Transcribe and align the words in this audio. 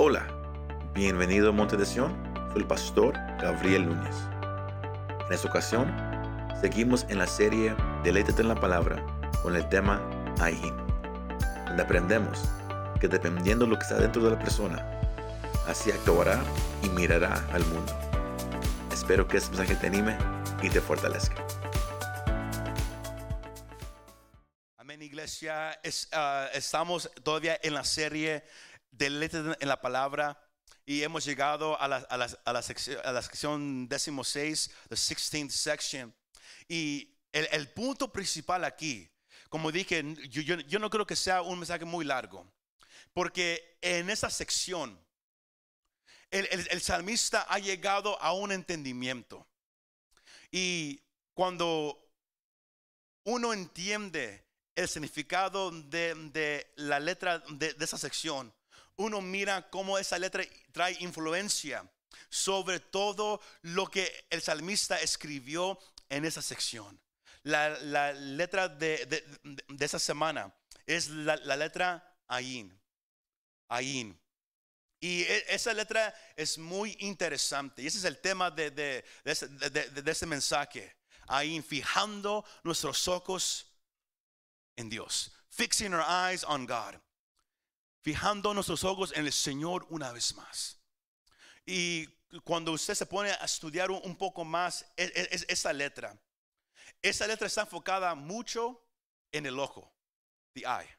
Hola, 0.00 0.28
bienvenido 0.94 1.48
a 1.48 1.52
Monte 1.52 1.76
de 1.76 1.84
Sion, 1.84 2.16
soy 2.52 2.62
el 2.62 2.68
pastor 2.68 3.14
Gabriel 3.42 3.84
Núñez. 3.84 4.14
En 5.26 5.32
esta 5.32 5.48
ocasión, 5.48 5.92
seguimos 6.60 7.04
en 7.08 7.18
la 7.18 7.26
serie 7.26 7.74
Deleítate 8.04 8.42
en 8.42 8.46
la 8.46 8.54
Palabra 8.54 9.04
con 9.42 9.56
el 9.56 9.68
tema 9.68 10.00
Ahí, 10.38 10.72
donde 11.66 11.82
aprendemos 11.82 12.38
que 13.00 13.08
dependiendo 13.08 13.64
de 13.64 13.72
lo 13.72 13.76
que 13.76 13.82
está 13.82 13.96
dentro 13.96 14.22
de 14.22 14.30
la 14.30 14.38
persona, 14.38 14.88
así 15.66 15.90
actuará 15.90 16.40
y 16.84 16.90
mirará 16.90 17.44
al 17.52 17.64
mundo. 17.64 17.92
Espero 18.92 19.26
que 19.26 19.38
este 19.38 19.56
mensaje 19.56 19.74
te 19.80 19.88
anime 19.88 20.16
y 20.62 20.70
te 20.70 20.80
fortalezca. 20.80 21.44
Amén, 24.76 25.02
iglesia. 25.02 25.72
Es, 25.82 26.08
ah, 26.12 26.48
estamos 26.54 27.10
todavía 27.24 27.58
en 27.60 27.74
la 27.74 27.82
serie 27.82 28.44
de 28.98 29.10
letras 29.10 29.56
en 29.60 29.68
la 29.68 29.80
palabra 29.80 30.38
y 30.84 31.02
hemos 31.02 31.24
llegado 31.24 31.80
a 31.80 31.86
la, 31.86 31.96
a 31.96 32.16
la, 32.16 32.28
a 32.44 32.52
la, 32.52 32.62
sección, 32.62 33.00
a 33.04 33.12
la 33.12 33.22
sección 33.22 33.88
16, 33.88 34.70
the 34.88 34.96
16th 34.96 35.50
section. 35.50 36.14
Y 36.68 37.14
el, 37.32 37.68
punto 37.72 38.12
principal 38.12 38.64
aquí, 38.64 39.08
como 39.48 39.70
dije, 39.70 40.02
yo, 40.28 40.42
yo, 40.42 40.56
yo 40.60 40.78
no 40.78 40.90
creo 40.90 41.06
que 41.06 41.16
sea 41.16 41.42
un 41.42 41.58
mensaje 41.58 41.84
muy 41.84 42.04
largo, 42.04 42.50
porque 43.12 43.78
en 43.80 44.10
esa 44.10 44.30
sección 44.30 44.98
el, 46.30 46.48
el, 46.50 46.68
el 46.70 46.80
salmista 46.80 47.46
ha 47.48 47.58
llegado 47.58 48.20
a 48.20 48.32
un 48.32 48.52
entendimiento. 48.52 49.46
Y 50.50 51.02
cuando 51.34 52.10
uno 53.24 53.52
entiende 53.52 54.48
el 54.74 54.88
significado 54.88 55.70
de, 55.70 56.14
de 56.32 56.72
la 56.76 57.00
letra 57.00 57.40
de, 57.50 57.74
esa 57.80 57.98
sección, 57.98 58.54
uno 58.98 59.20
mira 59.20 59.68
cómo 59.70 59.98
esa 59.98 60.18
letra 60.18 60.44
trae 60.72 60.96
influencia 61.00 61.88
sobre 62.28 62.80
todo 62.80 63.40
lo 63.62 63.86
que 63.86 64.26
el 64.30 64.42
salmista 64.42 65.00
escribió 65.00 65.78
en 66.08 66.24
esa 66.24 66.42
sección. 66.42 67.00
La, 67.44 68.12
letra 68.12 68.68
de, 68.68 69.24
esa 69.80 69.98
semana 69.98 70.52
es 70.86 71.08
la, 71.08 71.36
letra 71.56 72.04
Ayin. 72.26 72.78
Ayin. 73.68 74.18
Y 75.00 75.22
esa 75.48 75.72
letra 75.72 76.14
es 76.36 76.58
muy 76.58 76.96
interesante. 77.00 77.82
Y 77.82 77.86
ese 77.86 77.98
es 77.98 78.04
el 78.04 78.18
tema 78.18 78.50
de, 78.50 78.70
de, 78.70 80.26
mensaje. 80.26 80.96
Ahí 81.28 81.62
fijando 81.62 82.44
nuestros 82.64 83.06
ojos 83.06 83.66
en 84.76 84.88
Dios. 84.88 85.30
Fixing 85.50 85.94
our 85.94 86.04
eyes 86.06 86.44
on 86.44 86.66
God. 86.66 87.00
Fijando 88.00 88.54
nuestros 88.54 88.84
ojos 88.84 89.12
en 89.14 89.26
el 89.26 89.32
Señor 89.32 89.86
una 89.90 90.12
vez 90.12 90.34
más. 90.34 90.78
Y 91.66 92.06
cuando 92.44 92.72
usted 92.72 92.94
se 92.94 93.06
pone 93.06 93.30
a 93.30 93.44
estudiar 93.44 93.90
un 93.90 94.16
poco 94.16 94.44
más 94.44 94.86
es, 94.96 95.12
es, 95.14 95.46
esa 95.48 95.72
letra. 95.72 96.18
Esa 97.02 97.26
letra 97.26 97.46
está 97.46 97.62
enfocada 97.62 98.14
mucho 98.14 98.82
en 99.32 99.46
el 99.46 99.58
ojo. 99.58 99.92
The 100.54 100.60
eye. 100.60 100.98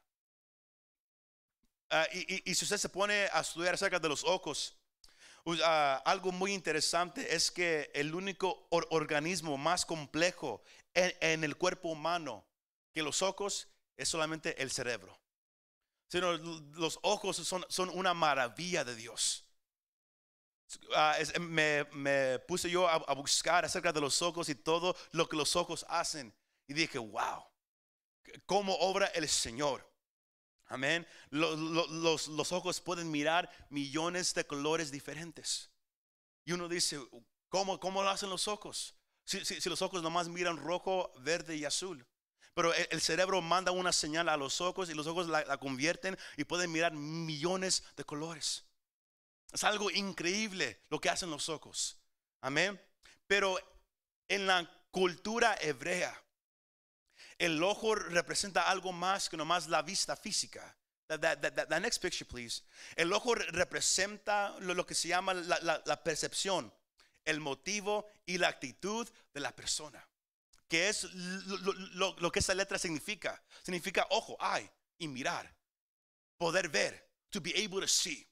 Uh, 1.92 2.04
y, 2.44 2.54
si 2.54 2.64
usted 2.64 2.76
se 2.76 2.88
pone 2.88 3.26
a 3.32 3.40
estudiar 3.40 3.74
acerca 3.74 3.98
de 3.98 4.08
los 4.08 4.22
ojos, 4.22 4.76
uh, 5.44 5.54
algo 6.04 6.30
muy 6.30 6.52
interesante 6.52 7.34
es 7.34 7.50
que 7.50 7.90
el 7.94 8.14
único 8.14 8.68
or 8.70 8.86
organismo 8.90 9.58
más 9.58 9.84
complejo 9.84 10.62
en, 10.94 11.12
en, 11.20 11.42
el 11.42 11.56
cuerpo 11.56 11.88
humano 11.88 12.46
que 12.94 13.02
los 13.02 13.22
ojos 13.22 13.68
es 13.96 14.08
solamente 14.08 14.62
el 14.62 14.70
cerebro. 14.70 15.19
Sino 16.10 16.32
los 16.32 16.98
ojos 17.02 17.36
son, 17.36 17.64
son 17.68 17.88
una 17.90 18.12
maravilla 18.14 18.82
de 18.84 18.96
Dios. 18.96 19.44
Es, 21.20 21.38
me, 21.38 21.84
me, 21.92 22.40
puse 22.40 22.68
yo 22.68 22.88
a, 22.88 23.14
buscar 23.14 23.64
acerca 23.64 23.92
de 23.92 24.00
los 24.00 24.20
ojos 24.20 24.48
y 24.48 24.56
todo 24.56 24.96
lo 25.12 25.28
que 25.28 25.36
los 25.36 25.54
ojos 25.54 25.86
hacen. 25.88 26.34
Y 26.66 26.74
dije, 26.74 26.98
wow, 26.98 27.44
cómo 28.44 28.74
obra 28.78 29.06
el 29.06 29.28
Señor. 29.28 29.88
Amén. 30.66 31.06
Los, 31.30 31.56
los, 31.56 32.26
los, 32.26 32.52
ojos 32.52 32.80
pueden 32.80 33.08
mirar 33.08 33.48
millones 33.70 34.34
de 34.34 34.44
colores 34.44 34.90
diferentes. 34.90 35.70
Y 36.44 36.50
uno 36.52 36.68
dice, 36.68 36.98
¿cómo, 37.48 37.78
cómo 37.78 38.02
lo 38.02 38.10
hacen 38.10 38.30
los 38.30 38.48
ojos? 38.48 38.96
Si, 39.24 39.44
si, 39.44 39.60
si 39.60 39.68
los 39.68 39.80
ojos 39.80 40.02
nomás 40.02 40.28
miran 40.28 40.56
rojo, 40.56 41.12
verde 41.20 41.54
y 41.56 41.64
azul. 41.64 42.04
Pero 42.54 42.74
el, 42.74 42.88
el, 42.90 43.00
cerebro 43.00 43.40
manda 43.40 43.70
una 43.70 43.92
señal 43.92 44.28
a 44.28 44.36
los 44.36 44.60
ojos 44.60 44.90
y 44.90 44.94
los 44.94 45.06
ojos 45.06 45.28
la, 45.28 45.56
convierten 45.58 46.18
y 46.36 46.44
pueden 46.44 46.72
mirar 46.72 46.92
millones 46.92 47.84
de 47.96 48.04
colores. 48.04 48.64
Es 49.52 49.64
algo 49.64 49.90
increíble 49.90 50.82
lo 50.90 51.00
que 51.00 51.10
hacen 51.10 51.30
los 51.30 51.48
ojos. 51.48 51.98
Amén. 52.40 52.80
Pero 53.26 53.58
en 54.28 54.46
la 54.46 54.68
cultura 54.90 55.56
hebrea, 55.60 56.20
el 57.38 57.62
ojo 57.62 57.94
representa 57.94 58.68
algo 58.68 58.92
más 58.92 59.28
que 59.28 59.36
nomás 59.36 59.68
la 59.68 59.82
vista 59.82 60.16
física. 60.16 60.76
That, 61.08 61.68
next 61.80 62.00
picture, 62.00 62.24
please. 62.24 62.62
El 62.94 63.12
ojo 63.12 63.34
representa 63.34 64.54
lo, 64.60 64.86
que 64.86 64.94
se 64.94 65.08
llama 65.08 65.34
la, 65.34 65.58
la, 65.60 65.82
la, 65.84 66.04
percepción, 66.04 66.72
el 67.24 67.40
motivo 67.40 68.06
y 68.26 68.38
la 68.38 68.48
actitud 68.48 69.08
de 69.34 69.40
la 69.40 69.54
persona. 69.54 70.06
Que 70.70 70.88
es 70.88 71.04
lo, 71.12 72.32
que 72.32 72.38
esa 72.38 72.54
letra 72.54 72.78
significa. 72.78 73.42
Significa 73.62 74.06
ojo, 74.10 74.38
eye, 74.40 74.70
y 74.98 75.08
mirar. 75.08 75.52
Poder 76.38 76.68
ver. 76.68 77.10
To 77.30 77.40
be 77.40 77.52
able 77.62 77.80
to 77.80 77.88
see. 77.88 78.26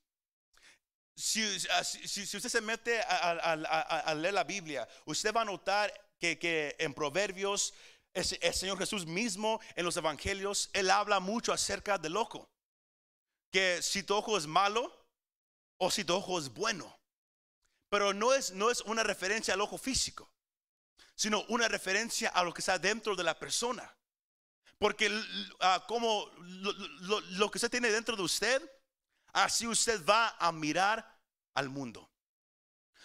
Si, 1.15 1.45
uh, 1.45 1.85
si, 1.85 2.23
usted 2.23 2.49
se 2.49 2.61
mete 2.61 3.01
a, 3.01 4.15
leer 4.15 4.35
la 4.35 4.45
Biblia, 4.45 4.89
usted 5.05 5.35
va 5.35 5.43
a 5.43 5.45
notar 5.45 5.93
que, 6.19 6.39
que 6.39 6.77
en 6.79 6.95
Proverbios 6.95 7.75
el 8.15 8.55
Señor 8.55 8.79
Jesús 8.79 9.07
mismo 9.07 9.61
en 9.77 9.85
los 9.85 9.97
evangelios, 9.97 10.71
Él 10.73 10.91
habla 10.91 11.21
mucho 11.21 11.53
acerca 11.53 11.99
del 11.99 12.17
ojo. 12.17 12.49
Que 13.53 13.83
si 13.83 14.03
tu 14.03 14.15
ojo 14.15 14.37
es 14.37 14.47
malo 14.47 14.93
o 15.79 15.91
si 15.91 16.05
tu 16.05 16.15
ojo 16.15 16.39
es 16.39 16.49
bueno. 16.49 16.99
Pero 17.91 18.13
no 18.13 18.35
es, 18.35 18.53
no 18.53 18.71
es 18.71 18.81
una 18.83 19.03
referencia 19.03 19.55
al 19.55 19.61
ojo 19.61 19.79
físico, 19.79 20.31
sino 21.19 21.45
una 21.49 21.67
referencia 21.67 22.29
a 22.29 22.45
lo 22.45 22.55
que 22.55 22.61
está 22.61 22.79
dentro 22.79 23.17
de 23.17 23.25
la 23.25 23.37
persona. 23.37 23.93
Porque 24.79 25.09
uh, 25.11 25.85
como 25.89 26.31
lo, 26.39 26.73
lo, 26.73 27.21
lo 27.21 27.51
que 27.51 27.59
usted 27.59 27.73
tiene 27.73 27.91
dentro 27.91 28.15
de 28.15 28.23
usted, 28.23 28.63
así 29.33 29.67
usted 29.67 30.07
va 30.07 30.37
a 30.39 30.53
mirar 30.53 31.21
al 31.55 31.69
mundo. 31.71 32.09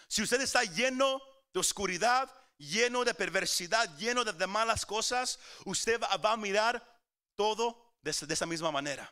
Si 0.07 0.21
usted 0.21 0.39
está 0.41 0.63
lleno 0.63 1.19
de 1.51 1.59
oscuridad, 1.59 2.31
lleno 2.59 3.03
de 3.03 3.15
perversidad, 3.15 3.97
lleno 3.97 4.23
de, 4.23 4.45
malas 4.45 4.85
cosas, 4.85 5.39
usted 5.65 5.99
va, 5.99 6.15
va, 6.17 6.33
a 6.33 6.37
mirar 6.37 7.01
todo 7.35 7.95
de, 8.03 8.11
esa 8.11 8.45
misma 8.45 8.71
manera. 8.71 9.11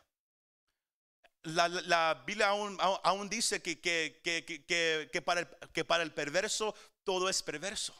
La, 1.42 1.66
la, 1.66 1.80
la 1.82 2.22
Biblia 2.24 2.50
aún, 2.50 2.78
aún, 2.80 3.28
dice 3.28 3.60
que, 3.60 3.80
que, 3.80 4.20
que, 4.22 5.10
que, 5.10 5.22
para 5.22 5.40
el, 5.40 5.48
que 5.72 5.84
para 5.84 6.04
el 6.04 6.14
perverso 6.14 6.72
todo 7.02 7.28
es 7.28 7.42
perverso, 7.42 7.92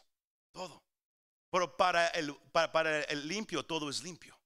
todo. 0.52 0.80
Pero 1.52 1.76
para 1.76 2.08
el, 2.08 2.34
para, 2.50 2.72
para 2.72 3.02
el 3.02 3.28
limpio 3.28 3.64
todo 3.64 3.88
es 3.88 4.02
limpio. 4.02 4.36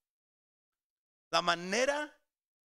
La 1.30 1.40
manera 1.40 2.14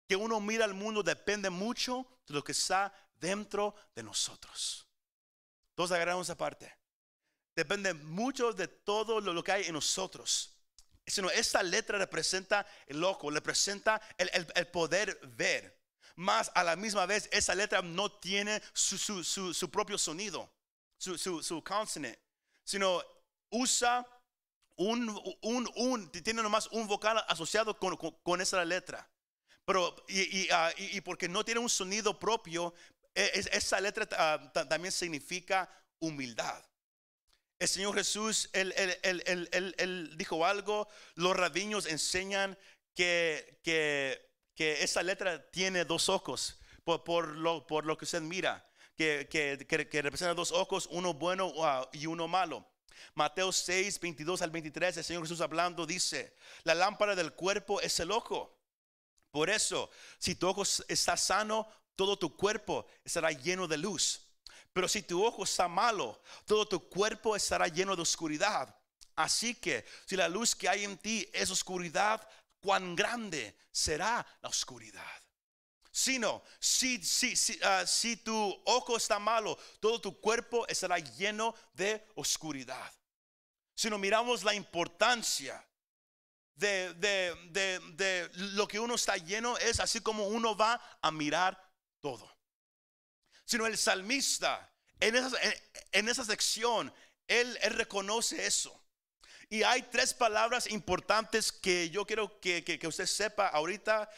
que 0.08 0.16
uno 0.16 0.40
mira 0.40 0.66
al 0.66 0.74
mundo 0.74 1.04
depende 1.04 1.52
mucho 1.52 2.08
de 2.26 2.34
lo 2.34 2.44
que 2.44 2.54
está 2.54 2.92
dentro 3.20 3.76
de 3.94 4.02
nosotros. 4.02 4.88
Todos 5.76 5.92
agarramos 5.92 6.26
esa 6.26 6.36
parte 6.36 6.80
depende 7.60 7.94
mucho 7.94 8.54
de 8.54 8.68
todo 8.68 9.20
lo, 9.20 9.44
que 9.44 9.52
hay 9.52 9.66
en 9.66 9.74
nosotros. 9.74 10.56
Sino 11.06 11.30
esta 11.30 11.62
letra 11.62 11.98
representa 11.98 12.66
el 12.88 13.04
ojo, 13.04 13.30
representa 13.30 14.02
el, 14.18 14.30
el, 14.34 14.48
el 14.56 14.68
poder 14.68 15.20
ver. 15.36 15.78
Más 16.16 16.52
a 16.56 16.64
la 16.64 16.76
misma 16.76 17.06
vez, 17.06 17.28
esa 17.32 17.56
letra 17.56 17.82
no 17.82 18.12
tiene 18.12 18.62
su, 18.74 18.98
su, 18.98 19.54
su, 19.54 19.72
propio 19.72 19.98
sonido, 19.98 20.50
su, 20.98 21.18
su, 21.18 21.64
consonant, 21.64 22.18
sino 22.64 23.04
usa 23.50 24.06
un, 24.80 25.10
un, 25.42 25.70
un, 25.76 26.10
tiene 26.10 26.42
nomás 26.42 26.68
un 26.72 26.88
vocal 26.88 27.22
asociado 27.28 27.78
con, 27.78 27.98
con, 27.98 28.42
esa 28.42 28.64
letra. 28.64 29.10
Pero, 29.66 29.94
y, 30.08 30.50
uh, 30.50 30.70
y, 30.78 30.98
y, 30.98 31.02
porque 31.02 31.28
no 31.28 31.44
tiene 31.44 31.60
un 31.60 31.70
sonido 31.70 32.18
propio, 32.18 32.74
es, 33.14 33.48
esa 33.48 33.82
letra 33.82 34.08
uh, 34.08 34.68
también 34.68 34.94
significa 34.94 35.70
humildad. 36.00 36.64
El 37.60 37.68
Señor 37.68 37.94
Jesús, 37.94 38.50
dijo 40.16 40.46
algo, 40.46 40.88
los 41.16 41.36
rabinos 41.36 41.86
enseñan 41.86 42.58
que, 42.96 43.60
que, 43.62 44.32
que, 44.56 44.82
esa 44.82 45.04
letra 45.04 45.52
tiene 45.52 45.84
dos 45.84 46.08
ojos 46.08 46.58
por, 46.86 47.04
por, 47.04 47.28
lo, 47.36 47.68
por 47.68 47.86
lo 47.86 47.98
que 47.98 48.06
usted 48.06 48.22
mira, 48.22 48.66
que, 48.96 49.28
que, 49.30 49.68
que 49.68 50.02
representa 50.02 50.34
dos 50.34 50.54
ojos, 50.54 50.88
uno 50.90 51.14
bueno 51.14 51.48
uh, 51.48 51.86
y 51.92 52.06
uno 52.06 52.30
malo. 52.30 52.66
Mateo 53.14 53.52
6, 53.52 54.00
22 54.00 54.42
al 54.42 54.52
23, 54.52 54.98
el 54.98 55.04
Señor 55.04 55.24
Jesús 55.24 55.42
hablando 55.42 55.86
dice, 55.86 56.36
la 56.64 56.76
lámpara 56.76 57.16
del 57.16 57.34
cuerpo 57.34 57.82
es 57.82 58.00
el 58.00 58.12
ojo. 58.12 58.58
Por 59.32 59.50
eso, 59.50 59.90
si 60.18 60.36
tu 60.36 60.48
ojo 60.48 60.64
está 60.88 61.16
sano, 61.18 61.68
todo 61.96 62.18
tu 62.18 62.36
cuerpo 62.36 62.88
estará 63.04 63.32
lleno 63.32 63.68
de 63.68 63.78
luz. 63.78 64.22
Pero 64.74 64.88
si 64.88 65.02
tu 65.02 65.26
ojo 65.26 65.44
está 65.44 65.68
malo, 65.68 66.22
todo 66.46 66.68
tu 66.68 66.88
cuerpo 66.88 67.36
estará 67.36 67.68
lleno 67.68 67.96
de 67.96 68.02
oscuridad. 68.02 68.76
Así 69.16 69.56
que 69.56 69.86
si 70.06 70.16
la 70.16 70.30
luz 70.30 70.56
que 70.56 70.70
hay 70.70 70.86
en 70.86 70.98
ti 70.98 71.30
es 71.34 71.50
oscuridad, 71.50 72.26
cuán 72.62 72.96
grande 72.96 73.58
será 73.72 74.26
la 74.42 74.50
oscuridad. 74.50 75.19
Sino, 76.00 76.42
si, 76.62 77.04
si, 77.04 77.36
si, 77.36 77.60
ah, 77.62 77.86
si 77.86 78.16
tu 78.16 78.34
ojo 78.64 78.96
está 78.96 79.20
malo, 79.20 79.60
todo 79.82 80.00
tu 80.00 80.18
cuerpo 80.22 80.66
estará 80.70 80.98
lleno 80.98 81.54
de 81.74 82.08
oscuridad. 82.16 82.90
Si 83.76 83.90
no 83.90 83.98
miramos 83.98 84.46
la 84.46 84.54
importancia 84.54 85.62
de, 86.56 86.94
de, 86.94 87.82
de, 87.98 88.30
lo 88.56 88.66
que 88.66 88.80
uno 88.80 88.96
está 88.96 89.18
lleno, 89.18 89.58
es 89.58 89.82
así 89.82 90.00
como 90.00 90.28
uno 90.28 90.56
va 90.56 90.82
a 91.02 91.12
mirar 91.12 91.62
todo. 92.00 92.34
Sino 93.44 93.68
el 93.68 93.78
salmista, 93.78 94.74
en 95.02 95.18
esa, 95.18 95.38
en, 95.92 96.08
esa 96.08 96.24
sección, 96.24 96.94
él, 97.28 97.58
reconoce 97.72 98.46
eso. 98.46 98.74
Y 99.50 99.64
hay 99.64 99.82
tres 99.82 100.14
palabras 100.14 100.66
importantes 100.68 101.52
que 101.52 101.90
yo 101.90 102.06
quiero 102.06 102.40
que, 102.40 102.64
que, 102.64 102.88
usted 102.88 103.06
sepa 103.06 103.48
ahorita 103.48 104.10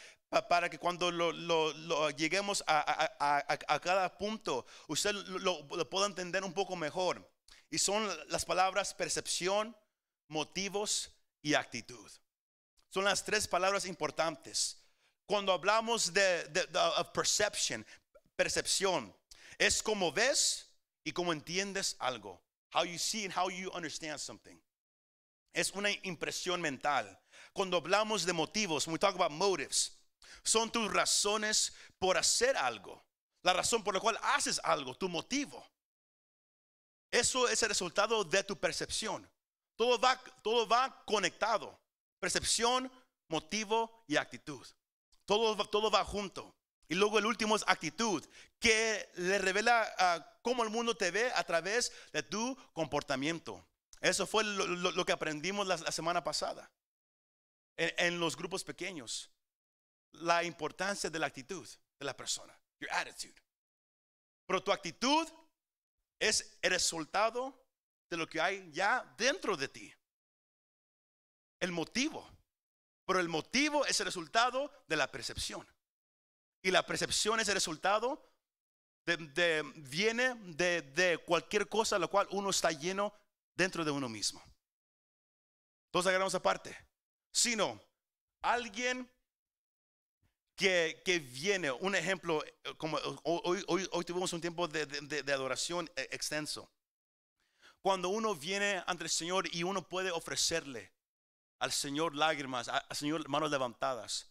para 0.47 0.69
que 0.69 0.77
cuando 0.77 1.11
lo, 1.11 2.09
lleguemos 2.11 2.63
a, 2.67 3.79
cada 3.81 4.17
punto, 4.17 4.65
usted 4.87 5.13
lo, 5.13 5.67
pueda 5.89 6.05
entender 6.05 6.43
un 6.43 6.53
poco 6.53 6.75
mejor. 6.75 7.29
Y 7.69 7.77
son 7.77 8.07
las 8.29 8.45
palabras 8.45 8.93
percepción, 8.93 9.75
motivos 10.27 11.11
y 11.41 11.53
actitud. 11.53 12.11
Son 12.89 13.05
las 13.05 13.23
tres 13.23 13.47
palabras 13.47 13.85
importantes. 13.85 14.77
Cuando 15.25 15.53
hablamos 15.53 16.13
de, 16.13 16.43
de, 16.45 16.67
perception, 17.13 17.85
percepción, 18.35 19.15
es 19.57 19.81
como 19.81 20.11
ves 20.11 20.69
y 21.03 21.11
como 21.11 21.31
entiendes 21.31 21.95
algo. 21.99 22.41
How 22.73 22.83
you 22.85 22.97
see 22.97 23.25
and 23.25 23.37
how 23.37 23.49
you 23.49 23.69
understand 23.71 24.19
something 24.19 24.59
es 25.53 25.71
una 25.71 25.89
impresión 26.03 26.61
mental. 26.61 27.19
Cuando 27.53 27.77
hablamos 27.77 28.25
de 28.25 28.33
motivos, 28.33 28.87
when 28.87 28.93
we 28.93 28.99
talk 28.99 29.15
about 29.15 29.31
motives, 29.31 29.91
son 30.43 30.71
tus 30.71 30.91
razones 30.91 31.73
por 31.99 32.17
hacer 32.17 32.57
algo. 32.57 33.03
La 33.43 33.53
razón 33.53 33.83
por 33.83 33.93
la 33.93 33.99
cual 33.99 34.19
haces 34.21 34.59
algo, 34.63 34.95
tu 34.95 35.09
motivo. 35.09 35.65
Eso 37.09 37.47
es 37.47 37.61
el 37.63 37.69
resultado 37.69 38.23
de 38.23 38.43
tu 38.43 38.57
percepción. 38.57 39.29
Todo 39.75 39.99
va, 39.99 40.21
todo 40.43 40.67
va 40.67 41.03
conectado. 41.05 41.79
Percepción, 42.19 42.91
motivo 43.27 44.03
y 44.07 44.17
actitud. 44.17 44.65
Todo, 45.25 45.55
todo 45.67 45.89
va 45.89 46.05
junto. 46.05 46.55
Y 46.87 46.95
luego 46.95 47.19
el 47.19 47.25
último 47.25 47.55
es 47.55 47.63
actitud, 47.67 48.21
que 48.59 49.09
le 49.15 49.37
revela 49.37 49.89
ah, 49.97 50.37
cómo 50.41 50.63
el 50.63 50.69
mundo 50.69 50.95
te 50.95 51.09
ve 51.09 51.31
a 51.33 51.43
través 51.45 51.91
de 52.11 52.21
tu 52.21 52.57
comportamiento. 52.73 53.65
Eso 54.01 54.27
fue 54.27 54.43
lo, 54.43 55.05
que 55.05 55.13
aprendimos 55.13 55.67
la, 55.67 55.77
semana 55.77 56.23
pasada 56.23 56.69
en, 57.77 58.19
los 58.19 58.35
grupos 58.35 58.63
pequeños. 58.63 59.29
La 60.13 60.43
importancia 60.43 61.09
de 61.09 61.19
la 61.19 61.27
actitud 61.27 61.67
de 61.99 62.05
la 62.05 62.15
persona, 62.15 62.57
your 62.79 62.91
attitude. 62.91 63.41
Pero 64.45 64.63
tu 64.63 64.71
actitud 64.71 65.27
es 66.19 66.57
el 66.61 66.71
resultado 66.71 67.65
de 68.09 68.17
lo 68.17 68.27
que 68.27 68.41
hay 68.41 68.69
ya 68.71 69.03
dentro 69.17 69.55
de 69.55 69.67
ti. 69.67 69.93
El 71.59 71.71
motivo. 71.71 72.29
Pero 73.05 73.19
el 73.19 73.29
motivo 73.29 73.85
es 73.85 73.99
el 73.99 74.05
resultado 74.05 74.71
de 74.87 74.95
la 74.97 75.09
percepción. 75.09 75.67
Y 76.61 76.71
la 76.71 76.85
percepción 76.85 77.39
es 77.39 77.47
el 77.47 77.55
resultado 77.55 78.23
de, 79.05 79.63
viene 79.75 80.35
de, 80.35 81.19
cualquier 81.25 81.67
cosa 81.67 81.95
a 81.95 81.99
la 81.99 82.07
cual 82.07 82.27
uno 82.31 82.49
está 82.49 82.71
lleno 82.71 83.13
dentro 83.55 83.83
de 83.83 83.91
uno 83.91 84.07
mismo. 84.07 84.43
Todos 85.91 86.07
agarramos 86.07 86.35
aparte. 86.35 86.77
Sino 87.31 87.81
alguien 88.41 89.09
que, 90.61 91.19
viene, 91.19 91.71
un 91.71 91.95
ejemplo, 91.95 92.43
como 92.77 92.97
hoy, 93.23 93.63
hoy, 93.67 93.87
hoy 93.91 94.05
tuvimos 94.05 94.31
un 94.33 94.41
tiempo 94.41 94.67
de, 94.67 95.23
adoración 95.33 95.89
e, 95.95 96.07
extenso. 96.11 96.71
Cuando 97.81 98.09
uno 98.09 98.35
viene 98.35 98.83
ante 98.85 99.05
el 99.05 99.09
Señor 99.09 99.47
y 99.51 99.63
uno 99.63 99.87
puede 99.87 100.11
ofrecerle 100.11 100.93
al 101.59 101.71
Señor 101.71 102.15
lágrimas, 102.15 102.67
al 102.67 102.95
Señor 102.95 103.27
manos 103.27 103.49
levantadas, 103.49 104.29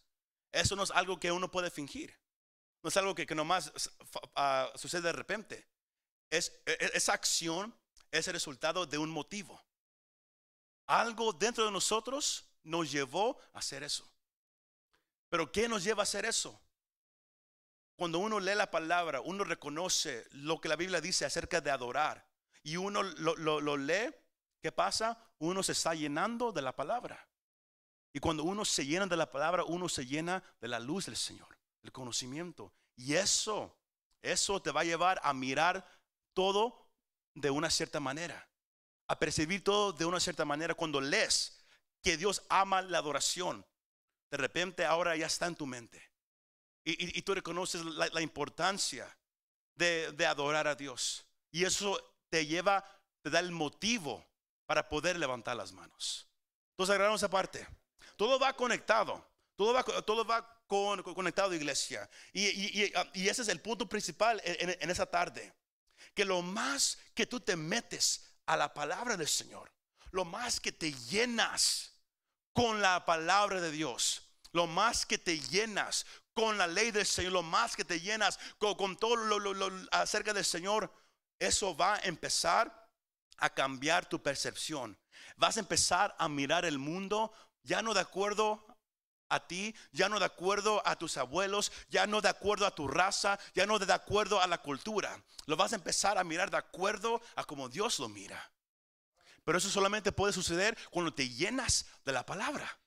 eso 0.53 0.77
no 0.77 0.85
es 0.85 0.91
algo 0.93 1.19
que 1.19 1.32
uno 1.32 1.50
puede 1.50 1.71
fingir. 1.71 2.17
No 2.82 2.88
es 2.88 2.97
algo 2.97 3.15
que, 3.15 3.27
que 3.27 3.35
nomás 3.35 3.73
uh, 3.75 4.79
sucede 4.79 5.03
de 5.03 5.12
repente. 5.12 5.67
Es, 6.31 6.53
es, 6.65 6.94
esa 6.94 7.12
acción 7.12 7.75
es 8.11 8.27
el 8.29 8.35
resultado 8.35 8.87
de 8.87 8.99
un 8.99 9.11
motivo. 9.11 9.61
Algo 10.87 11.32
dentro 11.32 11.65
de 11.65 11.73
nosotros 11.73 12.44
nos 12.62 12.91
llevó 12.91 13.38
a 13.53 13.59
hacer 13.59 13.82
eso. 13.82 14.11
Pero 15.31 15.50
¿qué 15.50 15.69
nos 15.69 15.85
lleva 15.85 16.03
a 16.03 16.05
hacer 16.05 16.27
eso? 16.27 16.61
Cuando 17.97 18.19
uno 18.19 18.41
lee 18.41 18.55
la 18.55 18.71
palabra, 18.71 19.21
uno 19.21 19.44
reconoce 19.44 20.27
lo 20.32 20.61
que 20.61 20.69
la 20.69 20.77
Biblia 20.77 21.00
dice 21.00 21.25
acerca 21.25 21.61
de 21.61 21.71
adorar. 21.71 22.27
Y 22.62 22.77
uno 22.77 23.03
lo, 23.03 23.77
lee, 23.77 24.15
¿qué 24.61 24.73
pasa? 24.73 25.19
Uno 25.38 25.62
se 25.62 25.73
está 25.73 25.94
llenando 25.94 26.50
de 26.50 26.62
la 26.62 26.75
palabra. 26.75 27.29
Y 28.12 28.19
cuando 28.19 28.43
uno 28.43 28.65
se 28.65 28.85
llena 28.85 29.06
de 29.06 29.17
la 29.17 29.31
palabra, 29.31 29.65
uno 29.65 29.88
se 29.88 30.05
llena 30.05 30.43
de 30.61 30.69
la 30.69 30.81
luz 30.81 31.06
del 31.06 31.17
Señor, 31.17 31.56
el 31.82 31.93
conocimiento. 31.93 32.73
Y 32.97 33.15
eso, 33.15 33.79
eso 34.21 34.61
te 34.61 34.73
va 34.73 34.81
a 34.81 34.85
llevar 34.85 35.21
a 35.23 35.32
mirar 35.32 35.87
todo 36.32 36.91
de 37.35 37.50
una 37.50 37.71
cierta 37.71 38.00
manera, 38.00 38.49
a 39.06 39.19
percibir 39.19 39.62
todo 39.62 39.93
de 39.93 40.06
una 40.06 40.19
cierta 40.19 40.44
manera. 40.44 40.75
Cuando 40.75 41.00
lees 41.00 41.65
que 42.03 42.17
Dios 42.17 42.43
ama 42.49 42.82
la 42.82 42.99
adoración, 42.99 43.65
de 44.31 44.37
repente 44.37 44.85
ahora 44.85 45.17
ya 45.17 45.27
está 45.27 45.47
en 45.47 45.56
tu 45.56 45.67
mente. 45.67 46.11
Y, 46.82 47.21
tú 47.23 47.35
reconoces 47.35 47.85
la, 47.85 48.21
importancia 48.23 49.06
de, 49.75 50.12
de, 50.12 50.27
adorar 50.27 50.67
a 50.67 50.75
Dios. 50.75 51.27
Y 51.50 51.65
eso 51.65 52.00
te 52.31 52.47
lleva, 52.47 52.85
te 53.23 53.31
da 53.31 53.38
el 53.38 53.53
motivo 53.53 54.27
para 54.65 54.88
poder 54.88 55.19
levantar 55.19 55.56
las 55.56 55.73
manos. 55.73 56.27
Entonces, 56.73 56.94
agarramos 56.94 57.23
esa. 57.23 57.69
Todo 58.17 58.38
va 58.38 58.56
conectado. 58.56 59.25
Todo 59.56 59.75
va, 59.75 59.85
todo 59.85 60.25
va 60.25 60.65
con, 60.67 61.03
conectado, 61.03 61.55
iglesia. 61.55 62.09
Y, 62.32 62.47
y, 63.12 63.29
ese 63.29 63.43
es 63.43 63.49
el 63.49 63.61
punto 63.61 63.87
principal 63.87 64.41
en 64.44 64.91
esa 64.91 65.05
tarde 65.05 65.53
que 66.15 66.25
lo 66.25 66.43
más 66.43 66.99
que 67.15 67.27
tú 67.27 67.41
te 67.41 67.56
metes 67.56 68.25
a 68.46 68.56
la 68.56 68.72
palabra 68.72 69.17
del 69.17 69.29
Señor, 69.29 69.70
lo 70.10 70.25
más 70.25 70.60
que 70.60 70.72
te 70.72 70.93
llenas 70.93 71.90
con 72.53 72.81
la 72.81 73.05
palabra 73.05 73.61
de 73.61 73.71
Dios, 73.71 74.23
lo 74.53 74.67
más 74.67 75.07
que 75.07 75.19
te 75.19 75.39
llenas 75.39 76.07
con 76.35 76.59
la 76.59 76.67
ley 76.67 76.91
del 76.91 77.07
Señor, 77.07 77.33
lo 77.33 77.43
más 77.43 77.77
que 77.77 77.85
te 77.85 78.01
llenas 78.01 78.39
con, 78.59 78.97
todo 78.97 79.17
lo, 79.17 79.71
acerca 79.93 80.33
del 80.33 80.45
Señor, 80.45 80.93
eso 81.39 81.77
va 81.77 81.97
a 81.97 82.01
empezar 82.01 82.89
a 83.39 83.51
cambiar 83.51 84.07
tu 84.09 84.23
percepción. 84.23 84.99
Vas 85.37 85.57
a 85.57 85.61
empezar 85.61 86.15
a 86.19 86.29
mirar 86.29 86.65
el 86.65 86.79
mundo 86.79 87.33
ya 87.63 87.83
no 87.83 87.95
de 87.95 88.01
acuerdo 88.01 88.67
a 89.29 89.47
ti, 89.47 89.75
ya 89.93 90.09
no 90.09 90.19
de 90.19 90.25
acuerdo 90.25 90.83
a 90.87 90.97
tus 90.97 91.17
abuelos, 91.17 91.73
ya 91.89 92.07
no 92.07 92.21
de 92.21 92.29
acuerdo 92.29 92.67
a 92.67 92.75
tu 92.75 92.89
raza, 92.89 93.39
ya 93.55 93.65
no 93.65 93.79
de 93.79 93.93
acuerdo 93.93 94.41
a 94.41 94.47
la 94.47 94.59
cultura. 94.59 95.23
Lo 95.47 95.57
vas 95.57 95.73
a 95.73 95.77
empezar 95.77 96.19
a 96.19 96.25
mirar 96.25 96.51
de 96.51 96.57
acuerdo 96.57 97.21
a 97.37 97.45
como 97.45 97.69
Dios 97.69 97.99
lo 97.99 98.09
mira. 98.09 98.51
Pero 99.51 99.59
eso 99.59 99.69
solamente 99.69 100.13
puede 100.13 100.33
suceder 100.33 100.79
cuando 100.91 101.13
te 101.13 101.29
llenas 101.29 101.87
de 102.05 102.13
la 102.13 102.25
palabra. 102.25 102.79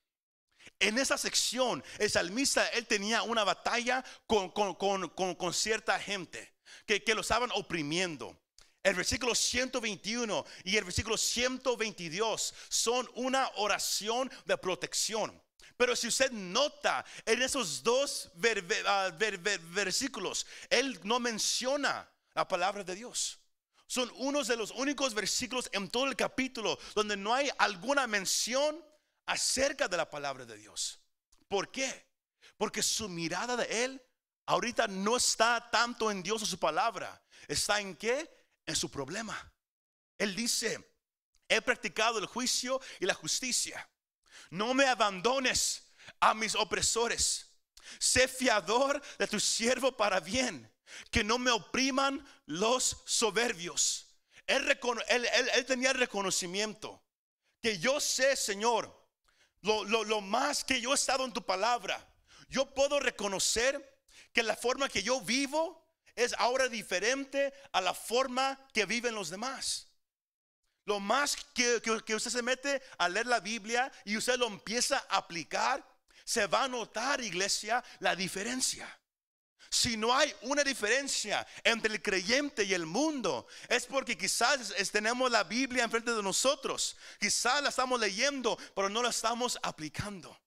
En 0.78 0.96
esa 0.96 1.18
sección, 1.18 1.84
el 1.98 2.08
salmista, 2.08 2.66
él 2.68 2.86
tenía 2.86 3.22
una 3.22 3.44
batalla 3.44 4.02
con, 4.26 4.50
con, 4.50 5.52
cierta 5.52 6.00
gente 6.00 6.54
que, 6.86 7.04
que 7.04 7.14
lo 7.14 7.20
estaban 7.20 7.50
oprimiendo. 7.52 8.40
El 8.82 8.94
versículo 8.94 9.34
121 9.34 10.46
y 10.64 10.78
el 10.78 10.84
versículo 10.84 11.18
122 11.18 12.54
son 12.70 13.10
una 13.12 13.50
oración 13.56 14.32
de 14.46 14.56
protección. 14.56 15.38
Pero 15.76 15.94
si 15.94 16.08
usted 16.08 16.30
nota 16.30 17.04
en 17.26 17.42
esos 17.42 17.82
dos 17.82 18.32
ah, 18.86 19.12
versículos, 19.18 20.46
él 20.70 20.98
no 21.02 21.20
menciona 21.20 22.10
la 22.32 22.48
palabra 22.48 22.82
de 22.82 22.94
Dios. 22.94 23.43
Son 23.94 24.10
unos 24.16 24.48
de 24.48 24.56
los 24.56 24.72
únicos 24.72 25.14
versículos 25.14 25.70
en 25.70 25.88
todo 25.88 26.06
el 26.06 26.16
capítulo 26.16 26.76
donde 26.96 27.16
no 27.16 27.32
hay 27.32 27.48
alguna 27.58 28.08
mención 28.08 28.84
acerca 29.24 29.86
de 29.86 29.96
la 29.96 30.10
palabra 30.10 30.44
de 30.44 30.56
Dios. 30.56 30.98
¿Por 31.46 31.70
qué? 31.70 32.08
Porque 32.56 32.82
su 32.82 33.08
mirada 33.08 33.56
de 33.56 33.84
él 33.84 34.02
ahorita 34.46 34.88
no 34.88 35.16
está 35.16 35.70
tanto 35.70 36.10
en 36.10 36.24
Dios 36.24 36.42
o 36.42 36.46
su 36.46 36.58
palabra. 36.58 37.22
¿Está 37.46 37.78
en 37.78 37.94
qué? 37.94 38.28
En 38.66 38.74
su 38.74 38.90
problema. 38.90 39.54
Él 40.18 40.34
dice, 40.34 40.96
he 41.48 41.62
practicado 41.62 42.18
el 42.18 42.26
juicio 42.26 42.80
y 42.98 43.06
la 43.06 43.14
justicia. 43.14 43.88
No 44.50 44.74
me 44.74 44.86
abandones 44.86 45.86
a 46.18 46.34
mis 46.34 46.56
opresores. 46.56 47.48
Sé 48.00 48.26
fiador 48.26 49.00
de 49.20 49.28
tu 49.28 49.38
siervo 49.38 49.96
para 49.96 50.18
bien, 50.18 50.68
que 51.10 51.24
no 51.24 51.38
me 51.38 51.50
opriman 51.50 52.24
los 52.46 53.02
soberbios. 53.04 54.04
Él, 54.46 54.78
tenía 55.66 55.92
reconocimiento, 55.92 57.02
que 57.62 57.78
yo 57.78 58.00
sé, 58.00 58.36
Señor, 58.36 58.94
lo, 59.62 60.20
más 60.20 60.64
que 60.64 60.80
yo 60.80 60.92
he 60.92 60.94
estado 60.94 61.24
en 61.24 61.32
tu 61.32 61.44
palabra, 61.44 62.06
yo 62.48 62.66
puedo 62.74 63.00
reconocer 63.00 63.98
que 64.32 64.42
la 64.42 64.56
forma 64.56 64.88
que 64.88 65.02
yo 65.02 65.20
vivo 65.20 65.82
es 66.14 66.34
ahora 66.38 66.68
diferente 66.68 67.52
a 67.72 67.80
la 67.80 67.94
forma 67.94 68.58
que 68.72 68.84
viven 68.84 69.14
los 69.14 69.30
demás. 69.30 69.88
Lo 70.84 71.00
más 71.00 71.36
que, 71.54 71.80
usted 72.14 72.30
se 72.30 72.42
mete 72.42 72.82
a 72.98 73.08
leer 73.08 73.26
la 73.26 73.40
Biblia 73.40 73.90
y 74.04 74.18
usted 74.18 74.36
lo 74.36 74.46
empieza 74.46 74.98
a 75.08 75.16
aplicar, 75.16 75.82
se 76.24 76.46
va 76.46 76.64
a 76.64 76.68
notar, 76.68 77.22
iglesia, 77.22 77.82
la 78.00 78.14
diferencia. 78.14 78.86
Si 79.74 79.96
no 79.96 80.16
hay 80.16 80.32
una 80.42 80.62
diferencia 80.62 81.44
entre 81.64 81.92
el 81.92 82.00
creyente 82.00 82.62
y 82.62 82.74
el 82.74 82.86
mundo, 82.86 83.48
es 83.68 83.86
porque 83.86 84.16
quizás 84.16 84.72
tenemos 84.92 85.28
la 85.28 85.42
Biblia 85.42 85.82
enfrente 85.82 86.14
de 86.14 86.22
nosotros. 86.22 86.96
Quizás 87.18 87.60
la 87.60 87.70
estamos 87.70 87.98
leyendo, 87.98 88.56
pero 88.72 88.88
no 88.88 89.02
la 89.02 89.08
estamos 89.08 89.58
aplicando. 89.60 90.40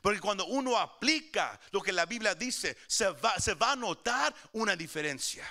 Porque 0.00 0.18
cuando 0.18 0.46
uno 0.46 0.78
aplica 0.78 1.60
lo 1.72 1.82
que 1.82 1.92
la 1.92 2.06
Biblia 2.06 2.34
dice, 2.34 2.74
se 2.86 3.10
va, 3.10 3.34
a 3.34 3.76
notar 3.76 4.34
una 4.52 4.74
diferencia. 4.74 5.46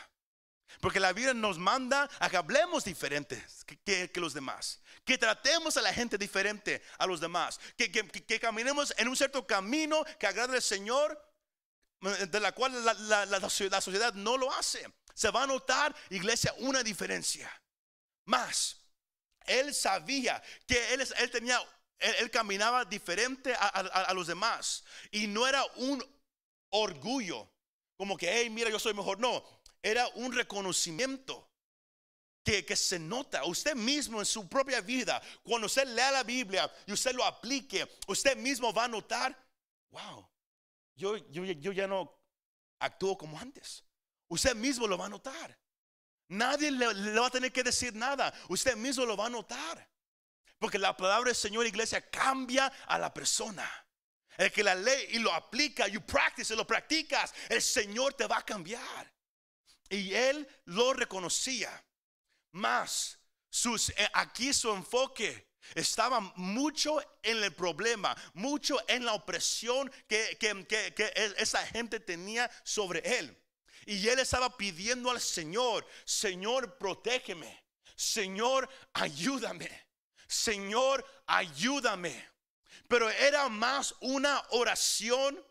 Porque 0.82 1.00
la 1.00 1.14
Biblia 1.14 1.36
nos 1.36 1.60
manda 1.60 2.10
a 2.18 2.32
que 2.32 2.38
hablemos 2.38 2.84
diferentes 2.84 3.64
que, 3.86 4.10
los 4.16 4.34
demás. 4.34 4.82
Que 5.06 5.20
tratemos 5.20 5.78
a 5.78 5.84
la 5.84 5.94
gente 5.94 6.18
diferente 6.18 6.82
a 6.98 7.06
los 7.06 7.20
demás. 7.20 7.60
Que, 7.78 7.92
que, 7.92 8.40
caminemos 8.40 8.92
en 8.98 9.08
un 9.08 9.16
cierto 9.16 9.46
camino 9.46 10.04
que 10.18 10.26
agrade 10.26 10.56
al 10.56 10.64
Señor, 10.64 11.33
de 12.04 12.40
la 12.40 12.52
cual 12.52 12.84
la, 12.84 13.26
la, 13.26 13.50
sociedad 13.50 14.14
no 14.14 14.38
lo 14.38 14.52
hace. 14.54 14.86
Se 15.14 15.30
va 15.32 15.44
a 15.44 15.48
notar, 15.48 15.96
iglesia, 16.10 16.54
una 16.60 16.84
diferencia. 16.84 17.50
Más, 18.26 18.78
él 19.46 19.74
sabía 19.74 20.42
que 20.66 20.94
él, 20.94 21.08
él 21.18 21.32
tenía 21.32 21.62
él, 22.00 22.30
caminaba 22.30 22.86
diferente 22.86 23.54
a, 23.58 24.14
los 24.14 24.28
demás. 24.28 24.84
Y 25.12 25.28
no 25.28 25.48
era 25.48 25.64
un 25.76 26.04
orgullo, 26.70 27.50
como 27.98 28.18
que, 28.18 28.30
hey, 28.30 28.50
mira, 28.50 28.70
yo 28.70 28.80
soy 28.80 28.94
mejor. 28.94 29.20
No, 29.20 29.44
era 29.82 30.08
un 30.16 30.32
reconocimiento. 30.34 31.50
Que, 32.46 32.66
que, 32.66 32.76
se 32.76 33.00
nota 33.00 33.46
usted 33.46 33.74
mismo 33.74 34.20
en 34.20 34.26
su 34.26 34.50
propia 34.50 34.82
vida, 34.82 35.22
cuando 35.44 35.68
usted 35.68 35.88
lea 35.88 36.12
la 36.12 36.24
Biblia 36.24 36.70
y 36.86 36.92
usted 36.92 37.14
lo 37.16 37.24
aplique, 37.24 37.90
usted 38.06 38.36
mismo 38.36 38.74
va 38.74 38.84
a 38.84 38.90
notar, 38.90 39.34
wow, 39.92 40.28
yo, 40.96 41.18
yo, 41.30 41.44
yo 41.44 41.72
ya 41.72 41.88
no 41.88 42.20
actúo 42.80 43.18
como 43.18 43.40
antes. 43.40 43.84
Usted 44.28 44.56
mismo 44.56 44.88
lo 44.88 44.98
va 44.98 45.06
a 45.06 45.10
notar. 45.10 45.58
Nadie 46.30 46.72
le, 46.72 47.20
va 47.20 47.28
a 47.28 47.30
tener 47.30 47.52
que 47.52 47.64
decir 47.64 47.94
nada. 47.94 48.34
Usted 48.50 48.76
mismo 48.76 49.06
lo 49.06 49.16
va 49.16 49.28
a 49.28 49.30
notar. 49.30 49.90
Porque 50.58 50.80
la 50.80 50.96
palabra 50.96 51.28
del 51.28 51.36
Señor, 51.36 51.66
iglesia, 51.68 52.10
cambia 52.10 52.68
a 52.88 52.98
la 52.98 53.14
persona. 53.14 53.70
El 54.38 54.52
que 54.52 54.64
la 54.64 54.74
lee 54.74 55.10
y 55.10 55.20
lo 55.20 55.32
aplica, 55.32 55.88
you 55.88 56.02
practice, 56.02 56.56
lo 56.56 56.66
practicas, 56.66 57.34
el 57.50 57.62
Señor 57.62 58.16
te 58.16 58.26
va 58.26 58.38
a 58.38 58.46
cambiar. 58.46 59.14
Y 59.90 60.14
él 60.14 60.48
lo 60.66 60.94
reconocía. 60.94 61.86
Más, 62.54 63.20
sus, 63.50 63.90
eh, 63.90 64.10
aquí 64.14 64.54
su 64.54 64.72
enfoque 64.72 65.53
estaba 65.76 66.20
mucho 66.36 67.02
en 67.22 67.44
el 67.44 67.54
problema, 67.54 68.16
mucho 68.34 68.78
en 68.88 69.06
la 69.06 69.14
opresión 69.14 69.92
que, 70.08 70.38
que 70.40 71.34
esa 71.38 71.66
gente 71.68 72.00
tenía 72.00 72.50
sobre 72.64 73.20
él. 73.20 73.38
Y 73.86 74.08
él 74.08 74.20
estaba 74.20 74.56
pidiendo 74.56 75.12
al 75.12 75.20
Señor, 75.20 75.86
Señor, 76.06 76.78
protégeme. 76.78 77.64
Señor, 77.96 78.70
ayúdame. 78.94 79.70
Señor, 80.28 81.06
ayúdame. 81.28 82.30
Pero 82.88 83.10
era 83.10 83.50
más 83.50 83.96
una 84.02 84.44
oración, 84.50 85.44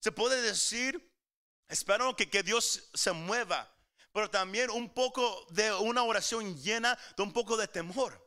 se 0.00 0.12
puede 0.12 0.40
decir, 0.42 1.12
espero 1.68 2.14
que, 2.16 2.28
que 2.28 2.42
Dios 2.42 2.88
se 2.94 3.12
mueva, 3.12 3.72
pero 4.12 4.30
también 4.30 4.70
un 4.70 4.92
poco 4.92 5.46
de 5.50 5.72
una 5.74 6.02
oración 6.02 6.56
llena 6.62 6.98
de 7.16 7.22
un 7.22 7.32
poco 7.32 7.56
de 7.56 7.68
temor, 7.68 8.25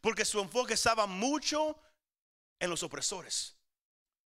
porque 0.00 0.24
su 0.24 0.40
enfoque 0.40 0.74
estaba 0.74 1.06
mucho 1.06 1.80
en 2.58 2.70
los 2.70 2.82
opresores. 2.82 3.56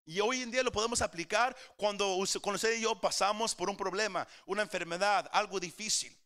Y 0.05 0.19
hoy 0.21 0.41
en 0.41 0.49
día 0.49 0.63
lo 0.63 0.71
podemos 0.71 1.01
aplicar 1.01 1.55
cuando, 1.77 2.15
usted 2.15 2.41
y 2.77 2.81
yo 2.81 2.99
pasamos 2.99 3.53
por 3.53 3.69
un 3.69 3.77
problema, 3.77 4.27
una 4.47 4.63
enfermedad, 4.63 5.29
algo 5.31 5.59
difícil. 5.59 6.17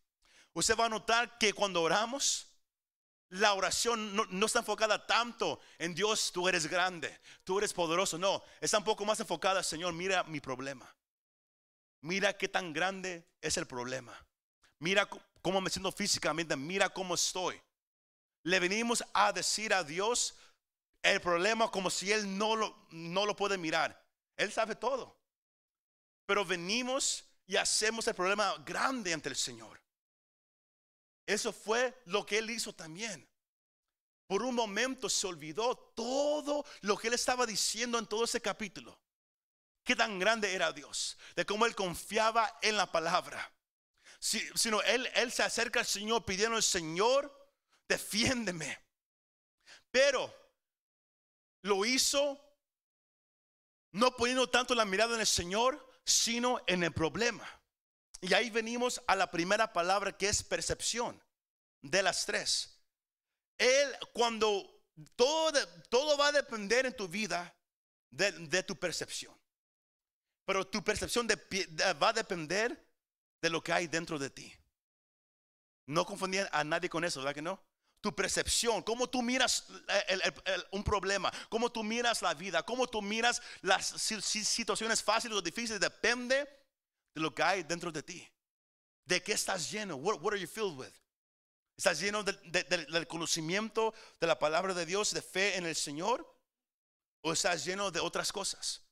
Usted 0.54 0.74
va 0.74 0.86
a 0.86 0.88
notar 0.88 1.36
que 1.36 1.52
cuando 1.52 1.82
oramos, 1.82 2.46
la 3.28 3.52
oración 3.52 4.14
no, 4.14 4.46
está 4.46 4.60
enfocada 4.60 5.06
tanto 5.06 5.60
en 5.78 5.94
Dios, 5.94 6.30
tú 6.32 6.48
eres 6.48 6.66
grande, 6.66 7.20
tú 7.42 7.58
eres 7.58 7.72
poderoso. 7.72 8.16
No, 8.16 8.42
está 8.60 8.78
un 8.78 8.84
poco 8.84 9.04
más 9.04 9.18
enfocada, 9.20 9.62
Señor, 9.62 9.92
mira 9.92 10.22
mi 10.24 10.40
problema. 10.40 10.94
Mira 12.00 12.36
qué 12.36 12.48
tan 12.48 12.72
grande 12.72 13.28
es 13.40 13.56
el 13.56 13.66
problema. 13.66 14.14
Mira 14.78 15.08
cómo 15.42 15.60
me 15.60 15.70
siento 15.70 15.90
físicamente, 15.90 16.56
mira 16.56 16.88
cómo 16.88 17.14
estoy. 17.14 17.60
Le 18.44 18.60
venimos 18.60 19.04
a 19.12 19.32
decir 19.32 19.74
a 19.74 19.84
Dios 19.84 20.36
el 21.02 21.20
problema 21.20 21.70
como 21.70 21.90
si 21.90 22.12
Él 22.12 22.38
no 22.38 22.56
lo, 22.56 22.86
no 22.90 23.26
lo 23.26 23.36
puede 23.36 23.58
mirar. 23.58 24.02
Él 24.36 24.52
sabe 24.52 24.74
todo. 24.74 25.16
Pero 26.26 26.44
venimos 26.44 27.24
y 27.46 27.56
hacemos 27.56 28.06
el 28.08 28.14
problema 28.14 28.54
grande 28.64 29.12
ante 29.12 29.28
el 29.28 29.36
Señor. 29.36 29.80
Eso 31.26 31.52
fue 31.52 32.02
lo 32.06 32.24
que 32.24 32.38
él 32.38 32.50
hizo 32.50 32.74
también. 32.74 33.26
Por 34.26 34.42
un 34.42 34.54
momento 34.54 35.08
se 35.08 35.26
olvidó 35.26 35.76
todo 35.94 36.64
lo 36.80 36.96
que 36.96 37.08
él 37.08 37.14
estaba 37.14 37.46
diciendo 37.46 37.98
en 37.98 38.06
todo 38.06 38.24
ese 38.24 38.40
capítulo. 38.40 38.98
Qué 39.84 39.94
tan 39.94 40.18
grande 40.18 40.54
era 40.54 40.72
Dios, 40.72 41.18
de 41.36 41.44
cómo 41.44 41.66
él 41.66 41.74
confiaba 41.74 42.58
en 42.62 42.76
la 42.76 42.90
palabra. 42.90 43.52
Si, 44.18 44.40
sino 44.54 44.80
él, 44.82 45.08
él 45.14 45.30
se 45.30 45.42
acerca 45.42 45.80
al 45.80 45.86
Señor 45.86 46.24
pidiendo 46.24 46.56
al 46.56 46.62
Señor, 46.62 47.43
defiéndeme. 47.88 48.78
Pero 49.90 50.32
lo 51.62 51.84
hizo 51.84 52.40
no 53.92 54.16
poniendo 54.16 54.48
tanto 54.50 54.74
la 54.74 54.84
mirada 54.84 55.14
en 55.14 55.20
el 55.20 55.26
Señor, 55.26 55.88
sino 56.04 56.60
en 56.66 56.82
el 56.82 56.92
problema. 56.92 57.48
Y 58.20 58.34
ahí 58.34 58.50
venimos 58.50 59.02
a 59.06 59.14
la 59.14 59.30
primera 59.30 59.72
palabra 59.72 60.16
que 60.16 60.28
es 60.28 60.42
percepción 60.42 61.22
de 61.80 62.02
las 62.02 62.26
tres. 62.26 62.80
Él, 63.56 63.96
cuando 64.12 64.82
todo, 65.14 65.68
todo 65.88 66.16
va 66.16 66.28
a 66.28 66.32
depender 66.32 66.86
en 66.86 66.96
tu 66.96 67.06
vida 67.06 67.54
de, 68.10 68.62
tu 68.62 68.76
percepción. 68.76 69.34
Pero 70.44 70.66
tu 70.66 70.82
percepción 70.82 71.26
va 71.28 72.08
a 72.08 72.12
depender 72.12 72.84
de 73.40 73.50
lo 73.50 73.62
que 73.62 73.72
hay 73.72 73.86
dentro 73.86 74.18
de 74.18 74.30
ti. 74.30 74.52
No 75.86 76.04
confundir 76.04 76.48
a 76.52 76.64
nadie 76.64 76.88
con 76.88 77.04
eso, 77.04 77.20
¿verdad 77.20 77.34
que 77.34 77.42
no? 77.42 77.62
Tu 78.04 78.14
percepción, 78.14 78.82
cómo 78.82 79.08
tú 79.08 79.22
miras 79.22 79.64
un 80.72 80.84
problema, 80.84 81.32
cómo 81.48 81.72
tú 81.72 81.82
miras 81.82 82.20
la 82.20 82.34
vida, 82.34 82.62
cómo 82.62 82.86
tú 82.86 83.00
miras 83.00 83.40
las 83.62 83.86
situaciones 83.86 85.02
fáciles 85.02 85.38
o 85.38 85.40
difíciles, 85.40 85.80
depende 85.80 86.46
de 87.14 87.20
lo 87.22 87.34
que 87.34 87.42
hay 87.42 87.62
dentro 87.62 87.90
de 87.90 88.02
ti. 88.02 88.30
¿De 89.06 89.22
qué 89.22 89.32
estás 89.32 89.70
lleno? 89.70 89.96
What, 89.96 90.20
what 90.20 90.34
are 90.34 90.38
you 90.38 90.46
filled 90.46 90.76
with? 90.76 90.92
¿Estás 91.78 91.98
lleno 91.98 92.22
del 92.22 93.06
conocimiento 93.08 93.94
de 94.20 94.26
la 94.26 94.38
palabra 94.38 94.74
de 94.74 94.84
Dios, 94.84 95.14
de 95.14 95.22
fe 95.22 95.56
en 95.56 95.64
el 95.64 95.74
Señor? 95.74 96.30
¿O 97.22 97.32
estás 97.32 97.64
lleno 97.64 97.90
de 97.90 98.00
otras 98.00 98.30
cosas? 98.30 98.82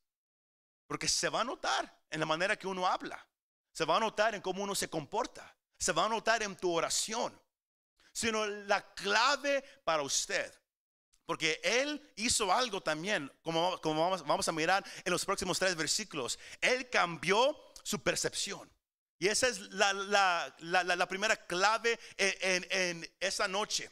Porque 0.87 1.07
se 1.07 1.28
va 1.28 1.42
a 1.42 1.45
notar 1.45 2.00
en 2.09 2.19
la 2.19 2.25
manera 2.25 2.57
que 2.57 2.66
uno 2.66 2.87
habla. 2.87 3.23
Se 3.75 3.85
va 3.85 3.99
a 3.99 4.00
notar 4.00 4.35
en 4.35 4.40
cómo 4.40 4.62
uno 4.62 4.75
se 4.75 4.88
comporta. 4.88 5.54
Se 5.78 5.92
va 5.92 6.07
a 6.07 6.09
notar 6.09 6.42
en 6.42 6.57
tu 6.57 6.73
oración. 6.73 7.38
Sino 8.12 8.47
la 8.47 8.95
clave 8.95 9.64
para 9.85 10.02
usted. 10.02 10.52
Porque 11.25 11.61
Él 11.62 12.12
hizo 12.16 12.52
algo 12.52 12.83
también, 12.83 13.33
como, 13.42 13.81
como 13.81 14.02
vamos, 14.02 14.26
vamos 14.26 14.49
a 14.49 14.52
mirar 14.52 14.85
en 15.04 15.12
los 15.12 15.25
próximos 15.25 15.59
tres 15.59 15.75
versículos. 15.76 16.38
Él 16.61 16.90
cambió 16.90 17.57
su 17.83 18.02
percepción. 18.02 18.71
Y 19.19 19.28
esa 19.28 19.47
es 19.47 19.61
la, 19.71 21.07
primera 21.09 21.37
clave 21.47 21.99
en, 22.16 22.66
en, 22.71 23.14
esa 23.21 23.47
noche. 23.47 23.88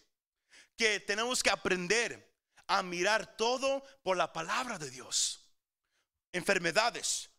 Que 0.77 0.99
tenemos 0.99 1.41
que 1.41 1.51
aprender 1.51 2.37
a 2.67 2.83
mirar 2.83 3.37
todo 3.37 3.85
por 4.03 4.17
la 4.17 4.33
palabra 4.33 4.77
de 4.77 4.91
Dios. 4.91 5.49
Enfermedades. 6.33 7.31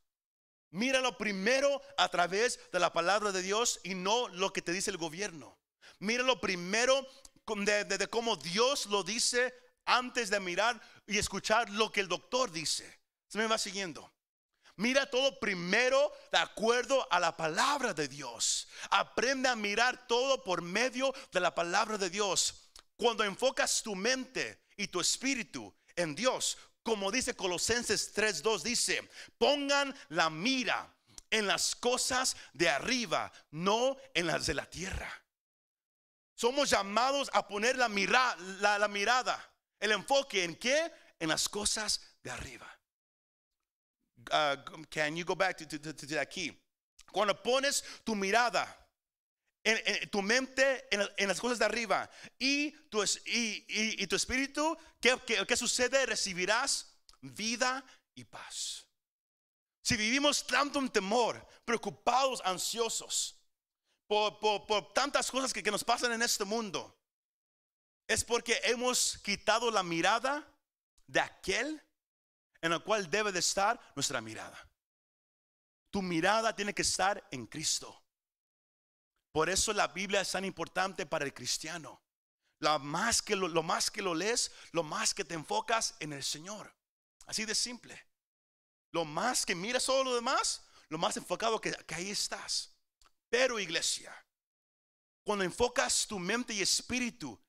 Míralo 0.70 1.18
primero 1.18 1.82
a 1.98 2.08
través 2.08 2.60
de 2.72 2.80
la 2.80 2.94
palabra 2.94 3.34
de 3.34 3.42
Dios 3.42 3.82
y 3.84 3.94
no 3.94 4.30
lo 4.30 4.54
que 4.54 4.62
te 4.62 4.72
dice 4.72 4.90
el 4.90 4.98
gobierno. 4.98 5.61
Míralo 6.00 6.40
primero 6.40 7.08
de, 7.58 7.84
de 7.86 8.08
cómo 8.08 8.36
Dios 8.36 8.86
lo 8.88 9.04
dice 9.04 9.54
antes 9.86 10.30
de 10.30 10.40
mirar 10.40 10.82
y 11.08 11.18
escuchar 11.18 11.70
lo 11.70 11.92
que 11.92 12.02
el 12.02 12.08
doctor 12.08 12.52
dice. 12.52 13.00
Se 13.28 13.38
me 13.38 13.48
va 13.48 13.58
siguiendo. 13.58 14.12
Mira 14.78 15.10
todo 15.10 15.40
primero 15.40 16.12
de 16.32 16.38
acuerdo 16.38 17.08
a 17.12 17.20
la 17.20 17.36
palabra 17.36 17.94
de 17.94 18.08
Dios. 18.08 18.68
Aprende 18.90 19.50
a 19.50 19.56
mirar 19.56 20.08
todo 20.08 20.44
por 20.44 20.62
medio 20.62 21.14
de 21.32 21.40
la 21.40 21.54
palabra 21.54 21.98
de 21.98 22.10
Dios. 22.10 22.72
Cuando 22.98 23.24
enfocas 23.24 23.84
tu 23.84 23.96
mente 23.96 24.64
y 24.78 24.88
tu 24.88 25.00
espíritu 25.00 25.74
en 25.96 26.16
Dios, 26.16 26.58
como 26.84 27.12
dice 27.12 27.36
Colosenses 27.36 28.16
3:2 28.16 28.62
dice, 28.64 29.08
pongan 29.38 29.96
la 30.10 30.30
mira 30.30 30.92
en 31.30 31.48
las 31.48 31.76
cosas 31.76 32.36
de 32.54 32.70
arriba, 32.70 33.32
no 33.52 33.98
en 34.14 34.28
las 34.28 34.46
de 34.48 34.54
la 34.54 34.66
tierra. 34.66 35.22
Somos 36.42 36.72
llamados 36.72 37.30
a 37.34 37.48
poner 37.48 37.78
la, 37.78 37.88
la, 37.88 38.88
mirada, 38.88 39.54
el 39.80 39.92
enfoque 39.92 40.44
en 40.44 40.56
qué? 40.56 40.92
En 41.20 41.30
las 41.30 41.48
cosas 41.48 42.02
de 42.24 42.32
arriba. 42.32 42.68
Uh, 44.32 44.84
can 44.90 45.16
you 45.16 45.24
go 45.24 45.36
back 45.36 45.56
to, 45.56 45.68
to, 45.68 46.26
key? 46.32 46.60
Cuando 47.12 47.40
pones 47.44 47.84
tu 48.04 48.16
mirada 48.16 48.66
en, 49.64 50.10
tu 50.10 50.24
mente 50.24 50.88
en, 50.90 51.28
las 51.28 51.40
cosas 51.40 51.60
de 51.60 51.66
arriba 51.66 52.10
y 52.40 52.72
tu, 52.90 53.04
y, 53.28 54.08
tu 54.08 54.16
espíritu, 54.16 54.76
¿qué, 55.00 55.16
¿qué, 55.48 55.56
sucede? 55.56 56.08
Recibirás 56.08 56.92
vida 57.22 57.86
y 58.16 58.24
paz. 58.24 58.88
Si 59.84 59.96
vivimos 59.96 60.48
tanto 60.48 60.80
en 60.80 60.90
temor, 60.90 61.48
preocupados, 61.64 62.42
ansiosos, 62.44 63.41
por, 64.12 64.92
tantas 64.94 65.32
cosas 65.32 65.54
que, 65.54 65.72
nos 65.72 65.86
pasan 65.86 66.12
en 66.12 66.22
este 66.22 66.44
mundo, 66.44 66.94
es 68.06 68.26
porque 68.26 68.60
hemos 68.64 69.18
quitado 69.20 69.72
la 69.72 69.84
mirada 69.84 70.46
de 71.08 71.22
aquel 71.22 71.82
en 72.62 72.74
el 72.74 72.84
cual 72.84 73.10
debe 73.10 73.32
de 73.32 73.40
estar 73.40 73.80
nuestra 73.96 74.20
mirada. 74.20 74.70
Tu 75.92 76.02
mirada 76.02 76.54
tiene 76.54 76.74
que 76.74 76.82
estar 76.82 77.26
en 77.32 77.48
Cristo. 77.48 78.04
Por 79.32 79.50
eso 79.50 79.72
la 79.72 79.88
Biblia 79.88 80.20
es 80.20 80.32
tan 80.32 80.44
importante 80.44 81.06
para 81.06 81.24
el 81.24 81.34
cristiano. 81.34 82.02
Lo 82.60 82.80
más 82.80 83.22
que 83.22 83.38
lo, 83.38 83.64
más 83.64 83.90
que 83.90 84.02
lo 84.02 84.14
lees, 84.14 84.52
lo 84.74 84.84
más 84.84 85.14
que 85.14 85.24
te 85.24 85.36
enfocas 85.36 85.96
en 86.02 86.12
el 86.12 86.24
Señor. 86.24 86.76
Así 87.28 87.46
de 87.46 87.56
simple. 87.56 88.08
Lo 88.92 89.06
más 89.06 89.46
que 89.46 89.56
miras 89.56 89.86
todo 89.86 90.04
lo 90.04 90.16
demás, 90.16 90.64
lo 90.90 90.98
más 90.98 91.16
enfocado 91.16 91.62
que, 91.62 91.72
que 91.72 91.96
ahí 91.96 92.12
estás. 92.12 92.71
Pero 93.32 93.60
iglesia, 93.60 94.14
cuando 95.24 95.46
enfocas 95.46 96.06
tu 96.06 96.20
mente 96.20 96.54
y 96.54 96.62
espíritu, 96.62 97.42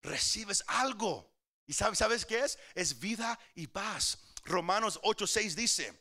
recibes 0.00 0.62
algo. 0.68 1.34
¿Y 1.66 1.72
sabes, 1.72 1.98
sabes 1.98 2.24
qué 2.24 2.44
es? 2.44 2.56
Es 2.76 3.00
vida 3.00 3.36
y 3.56 3.66
paz. 3.66 4.18
Romanos 4.44 5.00
8:6 5.02 5.54
dice, 5.54 6.00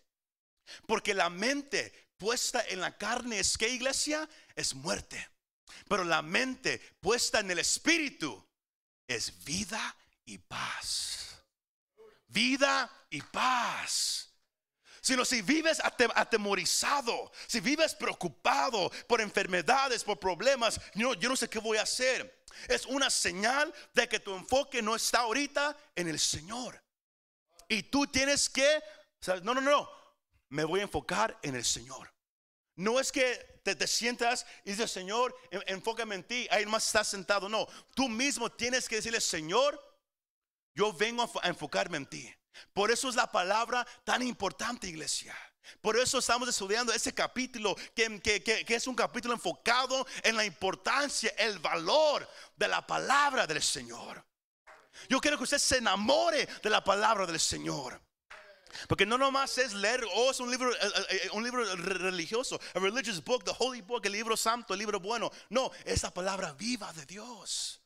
porque 0.85 1.15
la 1.15 1.31
mente 1.31 2.11
puesta 2.17 2.63
en 2.67 2.79
la 2.79 2.95
carne 2.95 3.39
es 3.39 3.57
que 3.57 3.69
iglesia 3.69 4.29
es 4.55 4.75
muerte. 4.75 5.27
Pero 5.89 6.03
la 6.03 6.21
mente 6.21 6.77
puesta 7.01 7.39
en 7.39 7.49
el 7.49 7.57
espíritu 7.57 8.47
es 9.07 9.43
vida 9.43 9.97
y 10.25 10.37
paz. 10.37 11.43
Vida 12.27 13.07
y 13.09 13.19
paz. 13.23 14.26
Sino 15.07 15.23
si 15.23 15.41
vives 15.41 15.81
atemorizado, 16.15 17.31
si 17.47 17.61
vives 17.61 17.95
preocupado 17.95 18.91
por 19.07 19.21
enfermedades, 19.21 20.03
por 20.03 20.19
problemas, 20.19 20.81
yo, 20.95 21.15
no 21.15 21.37
sé 21.37 21.49
qué 21.49 21.59
voy 21.59 21.77
a 21.77 21.83
hacer. 21.83 22.43
Es 22.67 22.85
una 22.85 23.09
señal 23.09 23.73
de 23.93 24.09
que 24.09 24.19
tu 24.19 24.35
enfoque 24.35 24.81
no 24.81 24.97
está 24.97 25.19
ahorita 25.19 25.77
en 25.95 26.09
el 26.09 26.19
Señor. 26.19 26.83
Y 27.69 27.83
tú 27.83 28.05
tienes 28.07 28.49
que, 28.49 28.83
no, 29.43 29.53
no, 29.53 29.61
no, 29.61 29.89
me 30.49 30.65
voy 30.65 30.81
a 30.81 30.83
enfocar 30.83 31.39
en 31.41 31.55
el 31.55 31.63
Señor. 31.63 32.13
No 32.75 32.99
es 32.99 33.09
que 33.09 33.61
te, 33.63 33.77
te 33.77 33.87
sientas 33.87 34.45
y 34.65 34.71
dices, 34.71 34.91
Señor, 34.91 35.33
enfócame 35.67 36.15
en 36.15 36.23
ti, 36.25 36.49
ahí 36.51 36.65
más 36.65 36.85
estás 36.85 37.07
sentado. 37.07 37.47
No, 37.47 37.65
tú 37.95 38.09
mismo 38.09 38.51
tienes 38.51 38.89
que 38.89 38.97
decirle, 38.97 39.21
Señor, 39.21 39.81
yo 40.75 40.91
vengo 40.91 41.31
a 41.41 41.47
enfocarme 41.47 41.95
en 41.95 42.07
ti. 42.07 42.36
Por 42.73 42.91
eso 42.91 43.09
es 43.09 43.15
la 43.15 43.31
palabra 43.31 43.85
tan 44.03 44.21
importante, 44.21 44.87
iglesia. 44.87 45.35
Por 45.81 45.97
eso 45.97 46.19
estamos 46.19 46.47
estudiando 46.47 46.93
ese 46.93 47.13
capítulo 47.13 47.75
que, 47.93 48.63
es 48.67 48.87
un 48.87 48.95
capítulo 48.95 49.33
enfocado 49.33 50.05
en 50.23 50.35
la 50.35 50.45
importancia, 50.45 51.33
el 51.37 51.59
valor 51.59 52.27
de 52.55 52.67
la 52.67 52.85
palabra 52.85 53.45
del 53.45 53.61
Señor. 53.61 54.23
Yo 55.09 55.19
quiero 55.19 55.37
que 55.37 55.43
usted 55.43 55.59
se 55.59 55.77
enamore 55.77 56.47
de 56.63 56.69
la 56.69 56.83
palabra 56.83 57.25
del 57.25 57.39
Señor. 57.39 58.01
Porque 58.87 59.05
no 59.05 59.17
nomás 59.17 59.57
es 59.57 59.73
leer, 59.73 60.05
oh, 60.13 60.31
es 60.31 60.39
un 60.39 60.51
libro, 60.51 60.71
eh, 60.71 60.77
eh, 60.81 61.21
eh, 61.23 61.29
un 61.33 61.43
libro 61.43 61.63
religioso, 61.75 62.59
a 62.73 62.79
religious 62.79 63.23
book, 63.23 63.43
the 63.43 63.53
holy 63.57 63.81
book, 63.81 64.05
el 64.05 64.11
libro 64.11 64.35
santo, 64.35 64.73
el 64.73 64.79
libro 64.79 64.99
bueno. 64.99 65.31
No, 65.49 65.71
es 65.85 66.03
la 66.03 66.13
palabra 66.13 66.53
viva 66.53 66.91
de 66.93 67.05
Dios. 67.05 67.81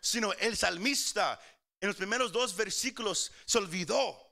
Sino 0.00 0.32
el 0.34 0.56
salmista 0.56 1.38
en 1.80 1.88
los 1.88 1.96
primeros 1.96 2.32
dos 2.32 2.54
versículos 2.56 3.32
se 3.44 3.58
olvidó 3.58 4.28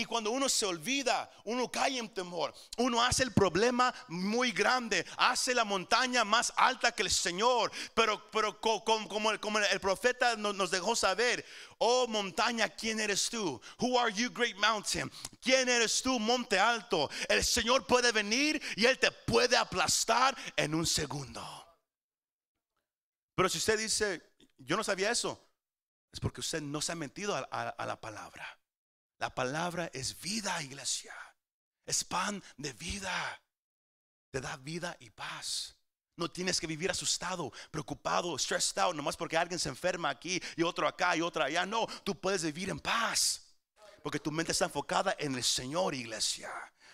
y 0.00 0.04
cuando 0.04 0.30
uno 0.30 0.48
se 0.48 0.64
olvida, 0.64 1.30
uno 1.44 1.70
cae 1.70 1.98
en 1.98 2.08
temor. 2.08 2.54
Uno 2.78 3.02
hace 3.02 3.24
el 3.24 3.32
problema 3.32 3.92
muy 4.08 4.52
grande, 4.52 5.04
hace 5.16 5.52
la 5.52 5.64
montaña 5.64 6.24
más 6.24 6.52
alta 6.56 6.92
que 6.92 7.02
el 7.02 7.10
Señor. 7.10 7.72
Pero, 7.92 8.30
pero 8.30 8.60
como, 8.60 9.06
como 9.08 9.58
el 9.58 9.80
profeta 9.80 10.36
nos 10.36 10.70
dejó 10.70 10.94
saber, 10.94 11.44
oh 11.78 12.06
montaña, 12.06 12.68
¿quién 12.68 13.00
eres 13.00 13.28
tú? 13.28 13.60
Who 13.78 13.98
are 13.98 14.12
you, 14.12 14.30
great 14.30 14.56
mountain? 14.56 15.10
¿Quién 15.42 15.68
eres 15.68 16.00
tú, 16.00 16.18
monte 16.18 16.58
alto? 16.58 17.10
El 17.28 17.44
Señor 17.44 17.86
puede 17.86 18.12
venir 18.12 18.62
y 18.76 18.86
Él 18.86 18.98
te 18.98 19.10
puede 19.10 19.56
aplastar 19.56 20.36
en 20.56 20.74
un 20.74 20.86
segundo. 20.86 21.42
Pero 23.34 23.48
si 23.48 23.58
usted 23.58 23.78
dice, 23.78 24.22
yo 24.56 24.76
no 24.76 24.84
sabía 24.84 25.10
eso, 25.10 25.49
es 26.12 26.20
porque 26.20 26.40
usted 26.40 26.60
no 26.60 26.80
se 26.80 26.92
ha 26.92 26.96
metido 26.96 27.34
a 27.36 27.86
la 27.86 28.00
palabra. 28.00 28.58
La 29.18 29.34
palabra 29.34 29.90
es 29.92 30.18
vida, 30.20 30.60
iglesia. 30.62 31.14
Es 31.86 32.04
pan 32.04 32.42
de 32.56 32.72
vida. 32.72 33.42
Te 34.30 34.40
da 34.40 34.56
vida 34.56 34.96
y 34.98 35.10
paz. 35.10 35.76
No 36.16 36.30
tienes 36.30 36.60
que 36.60 36.66
vivir 36.66 36.90
asustado, 36.90 37.52
preocupado, 37.70 38.38
stressed 38.38 38.78
out, 38.78 38.94
nomás 38.94 39.16
porque 39.16 39.36
alguien 39.36 39.58
se 39.58 39.68
enferma 39.68 40.10
aquí 40.10 40.40
y 40.56 40.62
otro 40.62 40.86
acá 40.86 41.16
y 41.16 41.20
otro 41.20 41.44
allá. 41.44 41.64
No, 41.64 41.86
tú 42.04 42.18
puedes 42.18 42.42
vivir 42.42 42.70
en 42.70 42.80
paz. 42.80 43.42
Porque 44.02 44.18
tu 44.18 44.30
mente 44.30 44.52
está 44.52 44.64
enfocada 44.66 45.14
en 45.18 45.34
el 45.34 45.44
Señor, 45.44 45.94
iglesia. 45.94 46.50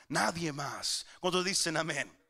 Nadie 0.08 0.52
más. 0.52 1.06
Cuando 1.20 1.42
dicen 1.42 1.76
amén 1.76 2.25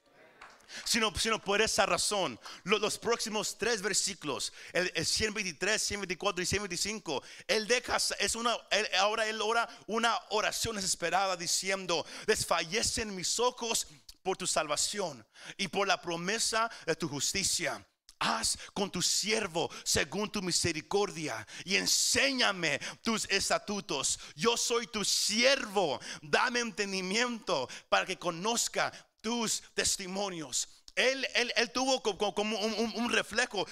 sino, 0.85 1.13
sino 1.17 1.41
por 1.41 1.61
esa 1.61 1.87
razón. 1.87 2.39
Los, 2.65 2.99
próximos 2.99 3.57
tres 3.59 3.83
versículos, 3.83 4.53
el, 4.73 5.07
123, 5.07 5.83
124 5.83 6.43
y 6.43 6.47
125, 6.47 7.23
él 7.47 7.67
deja, 7.67 7.99
es 8.19 8.35
una, 8.35 8.57
ahora 8.99 9.27
él 9.27 9.41
ora 9.41 9.69
una 9.87 10.19
oración 10.31 10.77
desesperada 10.77 11.37
diciendo, 11.37 12.05
desfallecen 12.27 13.15
mis 13.15 13.39
ojos 13.39 13.87
por 14.23 14.37
tu 14.37 14.47
salvación 14.47 15.25
y 15.57 15.69
por 15.69 15.87
la 15.87 16.01
promesa 16.01 16.71
de 16.85 16.97
tu 16.97 17.09
justicia. 17.09 17.85
Haz 18.19 18.57
con 18.73 18.91
tu 18.91 19.03
siervo 19.03 19.71
según 19.85 20.31
tu 20.31 20.41
misericordia 20.41 21.47
y 21.65 21.77
enséñame 21.77 22.81
tus 23.03 23.27
estatutos. 23.27 24.19
Yo 24.35 24.57
soy 24.57 24.87
tu 24.87 25.05
siervo. 25.05 26.01
Dame 26.23 26.61
entendimiento 26.61 27.69
para 27.91 28.07
que 28.07 28.19
conozca 28.19 28.91
tus 29.27 29.61
testimonios. 29.75 30.69
Él, 30.95 31.27
él, 31.35 31.53
él 31.57 31.73
tuvo 31.73 32.01
como, 32.01 32.57
un, 32.61 33.11
reflejo, 33.11 33.67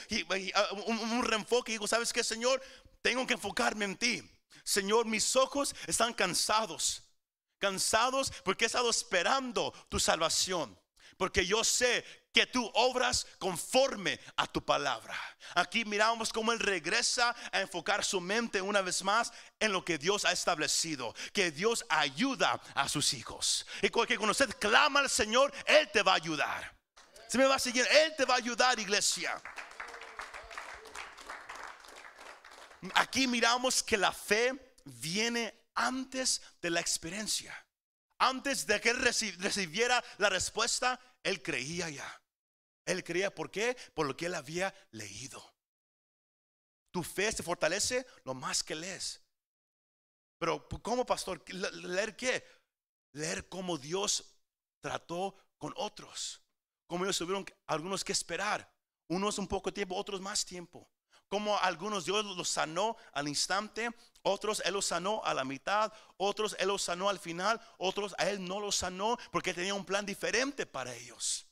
ah, 0.53 0.69
un, 0.87 0.99
un 0.99 1.23
reenfoque. 1.23 1.71
Y 1.71 1.75
dijo, 1.77 1.87
¿sabes 1.87 2.13
qué, 2.13 2.25
Señor? 2.25 2.61
Tengo 3.03 3.25
que 3.25 3.35
enfocarme 3.35 3.85
en 3.85 3.97
ti. 3.97 4.29
Señor, 4.65 5.07
mis 5.07 5.37
ojos 5.37 5.73
están 5.87 6.13
cansados. 6.13 7.05
Cansados 7.61 8.33
porque 8.45 8.65
he 8.65 8.67
estado 8.67 8.91
esperando 8.91 9.73
tu 9.89 10.01
salvación. 10.01 10.77
Porque 11.17 11.47
yo 11.47 11.63
sé 11.63 12.05
que 12.35 12.47
tú 12.47 12.69
obras 12.75 13.27
conforme 13.39 14.19
a 14.37 14.47
tu 14.47 14.63
palabra. 14.63 15.17
Aquí 15.55 15.85
miramos 15.85 16.33
cómo 16.33 16.53
Él 16.53 16.59
regresa 16.59 17.35
a 17.53 17.61
enfocar 17.61 18.05
su 18.05 18.21
mente 18.21 18.61
una 18.61 18.83
vez 18.83 19.05
más 19.05 19.33
en 19.61 19.73
lo 19.73 19.85
que 19.85 19.97
Dios 19.97 20.25
ha 20.25 20.33
establecido, 20.33 21.15
que 21.33 21.53
Dios 21.53 21.87
ayuda 21.89 22.61
a 22.75 22.89
sus 22.89 23.15
hijos. 23.15 23.65
Y 23.81 23.89
que 23.89 23.91
cuando 23.91 24.33
usted 24.33 24.51
clama 24.59 25.01
al 25.01 25.09
Señor, 25.09 25.55
Él 25.65 25.89
te 25.93 26.03
va 26.03 26.13
a 26.13 26.17
ayudar. 26.17 26.77
Si 27.29 27.39
me 27.39 27.47
va 27.47 27.55
a 27.55 27.61
seguir, 27.61 27.87
Él 27.89 28.15
te 28.17 28.25
va 28.25 28.35
a 28.35 28.39
ayudar, 28.39 28.79
iglesia. 28.81 29.41
Aquí 32.95 33.29
miramos 33.29 33.83
que 33.83 33.97
la 33.97 34.13
fe 34.13 34.75
viene 34.85 35.69
antes 35.77 36.43
de 36.61 36.71
la 36.71 36.81
experiencia. 36.81 37.55
Antes 38.19 38.67
de 38.67 38.81
que 38.81 38.91
él 38.91 38.99
recibiera 38.99 40.03
la 40.19 40.31
respuesta, 40.31 40.99
él 41.23 41.43
creía 41.43 41.91
ya. 41.91 42.21
Él 42.87 43.03
creía, 43.03 43.35
¿por 43.35 43.51
qué? 43.51 43.77
Por 43.95 44.07
lo 44.07 44.17
que 44.17 44.27
él 44.27 44.35
había 44.35 44.75
leído. 44.91 45.55
Tu 46.91 47.03
fe 47.03 47.33
se 47.33 47.43
fortalece 47.43 48.07
lo 48.25 48.35
más 48.35 48.63
que 48.63 48.75
lees. 48.75 49.21
Pero, 50.39 50.69
¿cómo, 50.83 51.07
pastor? 51.07 51.43
¿Leer 51.51 52.17
qué? 52.17 52.45
leer 53.15 53.49
cómo 53.49 53.79
Dios 53.79 54.37
trató 54.81 55.35
con 55.59 55.73
otros. 55.77 56.43
Cómo 56.87 57.05
ellos 57.05 57.17
tuvieron 57.17 57.47
algunos 57.67 58.05
que 58.05 58.13
esperar. 58.13 58.71
Unos 59.09 59.39
un 59.39 59.49
poco 59.49 59.73
tiempo, 59.73 59.97
otros 59.97 60.21
más 60.21 60.45
tiempo. 60.45 60.91
Como 61.29 61.59
algunos 61.59 62.05
Dios 62.05 62.25
los 62.37 62.49
sanó 62.49 62.97
al 63.13 63.29
instante, 63.29 63.89
otros 64.23 64.63
Él 64.65 64.75
los 64.75 64.85
sanó 64.85 65.25
a 65.25 65.33
la 65.33 65.45
mitad, 65.45 65.93
otros 66.17 66.55
Él 66.59 66.69
los 66.69 66.83
sanó 66.83 67.09
al 67.09 67.19
final, 67.19 67.61
otros 67.79 68.15
a 68.19 68.29
Él 68.29 68.45
no 68.45 68.61
los 68.61 68.77
sanó 68.77 69.17
porque 69.33 69.55
tenía 69.55 69.75
un 69.75 69.87
plan 69.87 70.05
diferente 70.05 70.67
para 70.67 70.95
ellos. 70.95 71.47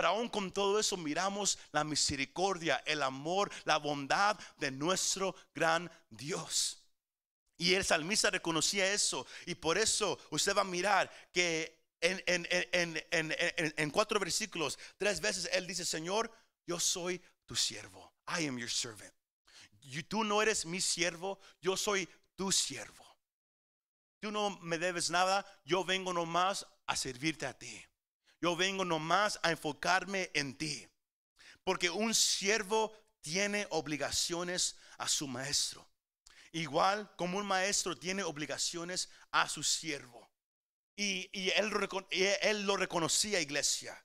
Pero 0.00 0.08
aún 0.08 0.30
con 0.30 0.50
todo 0.50 0.80
eso 0.80 0.96
miramos 0.96 1.58
la 1.72 1.84
misericordia, 1.84 2.82
el 2.86 3.02
amor, 3.02 3.52
la 3.64 3.76
bondad 3.76 4.38
de 4.56 4.70
nuestro 4.70 5.36
gran 5.54 5.92
Dios. 6.08 6.82
Y 7.58 7.74
el 7.74 7.84
salmista 7.84 8.30
reconocía 8.30 8.94
eso. 8.94 9.26
Y 9.44 9.56
por 9.56 9.76
eso 9.76 10.18
usted 10.30 10.56
va 10.56 10.62
a 10.62 10.64
mirar 10.64 11.10
que 11.34 11.84
en, 12.00 12.22
en, 13.76 13.90
cuatro 13.90 14.18
versículos, 14.18 14.78
tres 14.96 15.20
veces 15.20 15.50
él 15.52 15.66
dice, 15.66 15.84
Señor, 15.84 16.32
yo 16.66 16.80
soy 16.80 17.20
tu 17.44 17.54
siervo. 17.54 18.14
I 18.26 18.46
am 18.46 18.56
your 18.56 18.70
servant. 18.70 19.12
tú 20.08 20.24
no 20.24 20.40
eres 20.40 20.64
mi 20.64 20.80
siervo, 20.80 21.38
yo 21.60 21.76
soy 21.76 22.08
tu 22.36 22.50
siervo. 22.50 23.04
Tú 24.18 24.30
no 24.30 24.58
me 24.62 24.78
debes 24.78 25.10
nada, 25.10 25.44
yo 25.66 25.84
vengo 25.84 26.14
nomás 26.14 26.66
a 26.86 26.96
servirte 26.96 27.44
a 27.44 27.52
ti. 27.52 27.84
Yo 28.40 28.56
vengo 28.56 28.84
nomás 28.84 29.38
a 29.42 29.50
enfocarme 29.50 30.30
en 30.34 30.56
ti. 30.56 30.88
Porque 31.64 31.90
un 31.90 32.14
siervo 32.14 32.92
tiene 33.20 33.66
obligaciones 33.70 34.76
a 34.98 35.08
su 35.08 35.28
maestro. 35.28 35.86
Igual 36.52 37.10
como 37.16 37.38
un 37.38 37.46
maestro 37.46 37.96
tiene 37.96 38.22
obligaciones 38.22 39.08
a 39.30 39.48
su 39.48 39.62
siervo. 39.62 40.28
Y, 40.96 41.30
él, 41.56 41.72
él, 42.42 42.62
lo 42.66 42.76
reconocía, 42.76 43.40
iglesia. 43.40 44.04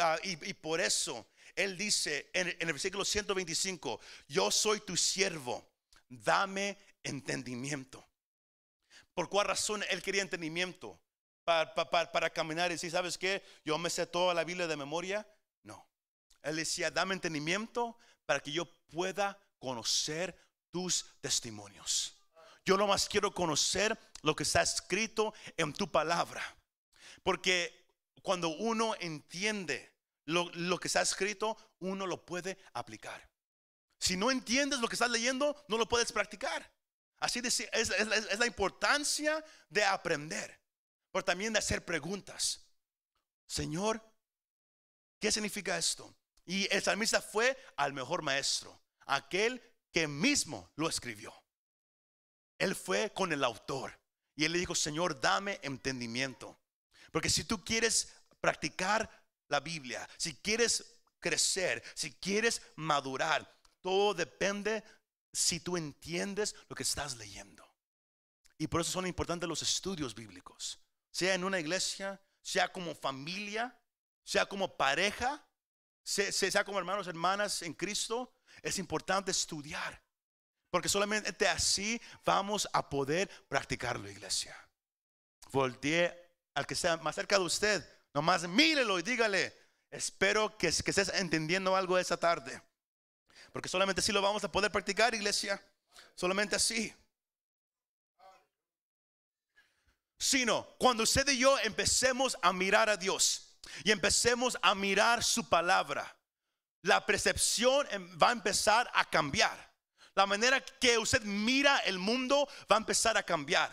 Ah, 0.00 0.18
y, 0.22 0.52
por 0.54 0.80
eso 0.80 1.28
él 1.54 1.76
dice 1.76 2.28
en, 2.34 2.48
el 2.48 2.72
versículo 2.72 3.04
125, 3.04 4.00
yo 4.28 4.50
soy 4.50 4.80
tu 4.80 4.96
siervo, 4.96 5.70
dame 6.08 6.76
entendimiento. 7.04 8.06
¿Por 9.14 9.28
cuál 9.28 9.46
razón 9.46 9.84
él 9.90 10.02
quería 10.02 10.22
entendimiento? 10.22 11.00
Para, 11.50 12.30
caminar 12.30 12.70
y 12.70 12.74
decir, 12.74 12.92
¿sabes 12.92 13.18
qué? 13.18 13.42
Yo 13.64 13.76
me 13.76 13.90
sé 13.90 14.06
toda 14.06 14.34
la 14.34 14.44
Biblia 14.44 14.68
de 14.68 14.76
memoria. 14.76 15.26
No. 15.64 15.84
Él 16.42 16.54
decía, 16.54 16.92
dame 16.92 17.14
entendimiento 17.14 17.96
para 18.24 18.38
que 18.38 18.52
yo 18.52 18.66
pueda 18.88 19.36
conocer 19.58 20.38
tus 20.70 21.06
testimonios. 21.20 22.14
Yo 22.64 22.76
no 22.76 22.86
más 22.86 23.08
quiero 23.08 23.32
conocer 23.34 23.98
lo 24.22 24.36
que 24.36 24.44
está 24.44 24.62
escrito 24.62 25.34
en 25.56 25.72
tu 25.72 25.90
palabra. 25.90 26.40
Porque 27.24 27.84
cuando 28.22 28.50
uno 28.50 28.94
entiende 29.00 29.92
lo, 30.26 30.78
que 30.78 30.86
está 30.86 31.02
escrito, 31.02 31.56
uno 31.80 32.06
lo 32.06 32.24
puede 32.24 32.58
aplicar. 32.74 33.28
Si 33.98 34.16
no 34.16 34.30
entiendes 34.30 34.78
lo 34.78 34.86
que 34.86 34.94
estás 34.94 35.10
leyendo, 35.10 35.64
no 35.66 35.76
lo 35.78 35.88
puedes 35.88 36.12
practicar. 36.12 36.70
Así 37.18 37.40
es, 37.44 38.38
la 38.38 38.46
importancia 38.46 39.44
de 39.68 39.84
aprender, 39.84 40.59
pero 41.12 41.24
también 41.24 41.52
de 41.52 41.58
hacer 41.58 41.84
preguntas. 41.84 42.66
Señor, 43.46 44.02
¿qué 45.18 45.32
significa 45.32 45.76
esto? 45.76 46.14
Y 46.44 46.72
el 46.74 46.82
salmista 46.82 47.20
fue 47.20 47.56
al 47.76 47.92
mejor 47.92 48.22
maestro, 48.22 48.80
aquel 49.06 49.62
que 49.92 50.06
mismo 50.06 50.70
lo 50.76 50.88
escribió. 50.88 51.34
Él 52.58 52.74
fue 52.74 53.12
con 53.12 53.32
el 53.32 53.42
autor 53.42 53.98
y 54.36 54.44
él 54.44 54.52
le 54.52 54.58
dijo, 54.58 54.74
Señor, 54.74 55.20
dame 55.20 55.58
entendimiento. 55.62 56.58
Porque 57.10 57.30
si 57.30 57.44
tú 57.44 57.64
quieres 57.64 58.12
practicar 58.40 59.08
la 59.48 59.60
Biblia, 59.60 60.08
si 60.16 60.34
quieres 60.34 61.00
crecer, 61.18 61.82
si 61.94 62.12
quieres 62.12 62.62
madurar, 62.76 63.50
todo 63.80 64.14
depende 64.14 64.84
si 65.32 65.60
tú 65.60 65.76
entiendes 65.76 66.54
lo 66.68 66.76
que 66.76 66.82
estás 66.82 67.16
leyendo. 67.16 67.66
Y 68.58 68.66
por 68.66 68.80
eso 68.80 68.90
son 68.90 69.06
importantes 69.06 69.48
los 69.48 69.62
estudios 69.62 70.14
bíblicos, 70.14 70.78
sea 71.10 71.34
en 71.34 71.44
una 71.44 71.58
iglesia, 71.58 72.20
sea 72.42 72.72
como 72.72 72.94
familia, 72.94 73.78
sea 74.24 74.46
como 74.46 74.76
pareja, 74.76 75.44
sea, 76.02 76.64
como 76.64 76.78
hermanos, 76.78 77.06
hermanas 77.06 77.62
en 77.62 77.74
Cristo, 77.74 78.32
es 78.62 78.78
importante 78.78 79.30
estudiar. 79.30 80.02
Porque 80.70 80.88
solamente 80.88 81.48
así 81.48 82.00
vamos 82.24 82.68
a 82.72 82.88
poder 82.88 83.28
practicarlo, 83.48 84.08
iglesia. 84.08 84.56
Voltee 85.50 86.14
al 86.54 86.66
que 86.66 86.74
sea 86.74 86.96
más 86.98 87.14
cerca 87.16 87.38
de 87.38 87.44
usted. 87.44 88.02
Nomás 88.14 88.46
mírelo 88.48 88.98
y 88.98 89.02
dígale, 89.02 89.56
espero 89.90 90.56
que, 90.56 90.70
que 90.70 90.90
estés 90.90 91.08
entendiendo 91.14 91.74
algo 91.74 91.98
esa 91.98 92.16
tarde. 92.16 92.62
Porque 93.52 93.68
solamente 93.68 94.00
así 94.00 94.12
lo 94.12 94.22
vamos 94.22 94.44
a 94.44 94.52
poder 94.52 94.70
practicar, 94.70 95.14
iglesia. 95.14 95.60
Solamente 96.14 96.54
así. 96.54 96.94
Sino 100.20 100.66
cuando 100.78 101.04
usted 101.04 101.26
y 101.30 101.38
yo 101.38 101.58
empecemos 101.60 102.36
a 102.42 102.52
mirar 102.52 102.90
a 102.90 102.98
Dios 102.98 103.56
y 103.84 103.90
empecemos 103.90 104.58
a 104.60 104.74
mirar 104.74 105.24
su 105.24 105.48
palabra, 105.48 106.14
la 106.82 107.06
percepción 107.06 107.86
em, 107.90 108.18
va 108.22 108.28
a 108.28 108.32
empezar 108.32 108.90
a 108.92 109.08
cambiar. 109.08 109.70
La 110.14 110.26
manera 110.26 110.60
que 110.60 110.98
usted 110.98 111.22
mira 111.22 111.78
el 111.78 111.98
mundo 111.98 112.46
va 112.70 112.76
a 112.76 112.80
empezar 112.80 113.16
a 113.16 113.22
cambiar. 113.22 113.70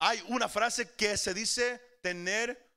Hay 0.00 0.20
una 0.26 0.48
frase 0.48 0.92
que 0.96 1.16
se 1.16 1.32
dice 1.32 1.80
tener, 2.02 2.74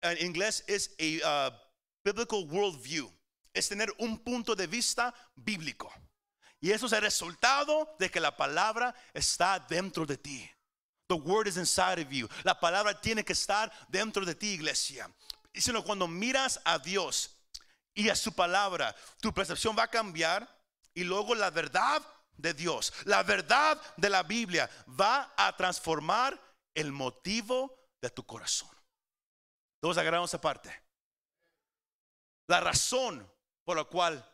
en 0.00 0.24
inglés 0.24 0.64
es 0.66 0.96
a 1.22 1.50
uh, 1.50 1.54
biblical 2.02 2.46
worldview. 2.48 3.12
Es 3.52 3.68
tener 3.68 3.92
un 3.98 4.18
punto 4.18 4.56
de 4.56 4.66
vista 4.66 5.14
bíblico. 5.34 5.92
Y 6.58 6.72
eso 6.72 6.86
es 6.86 6.92
el 6.92 7.02
resultado 7.02 7.94
de 7.98 8.10
que 8.10 8.20
la 8.20 8.34
palabra 8.34 8.94
está 9.12 9.58
dentro 9.58 10.06
de 10.06 10.16
ti. 10.16 10.50
The 11.08 11.16
word 11.16 11.46
is 11.46 11.56
inside 11.56 12.00
of 12.00 12.10
you. 12.10 12.28
La 12.44 12.58
palabra 12.58 13.00
tiene 13.00 13.24
que 13.24 13.32
estar 13.32 13.70
dentro 13.88 14.24
de 14.24 14.34
ti, 14.34 14.54
iglesia. 14.54 15.10
Sino 15.54 15.82
cuando 15.82 16.08
miras 16.08 16.60
a 16.64 16.78
Dios 16.78 17.30
y 17.94 18.08
a 18.08 18.16
su 18.16 18.32
palabra, 18.32 18.94
tu 19.20 19.32
percepción 19.32 19.76
va 19.78 19.84
a 19.84 19.90
cambiar 19.90 20.46
y 20.94 21.04
luego 21.04 21.34
la 21.34 21.50
verdad 21.50 22.02
de 22.36 22.52
Dios, 22.52 22.92
la 23.04 23.22
verdad 23.22 23.80
de 23.96 24.10
la 24.10 24.22
Biblia 24.22 24.68
va 24.88 25.32
a 25.36 25.56
transformar 25.56 26.38
el 26.74 26.92
motivo 26.92 27.88
de 28.02 28.10
tu 28.10 28.24
corazón. 28.24 28.68
Todos 29.80 29.96
agarramos 29.98 30.30
esa 30.30 30.40
parte. 30.40 30.70
La 32.48 32.60
razón 32.60 33.26
por 33.64 33.76
la 33.76 33.84
cual 33.84 34.24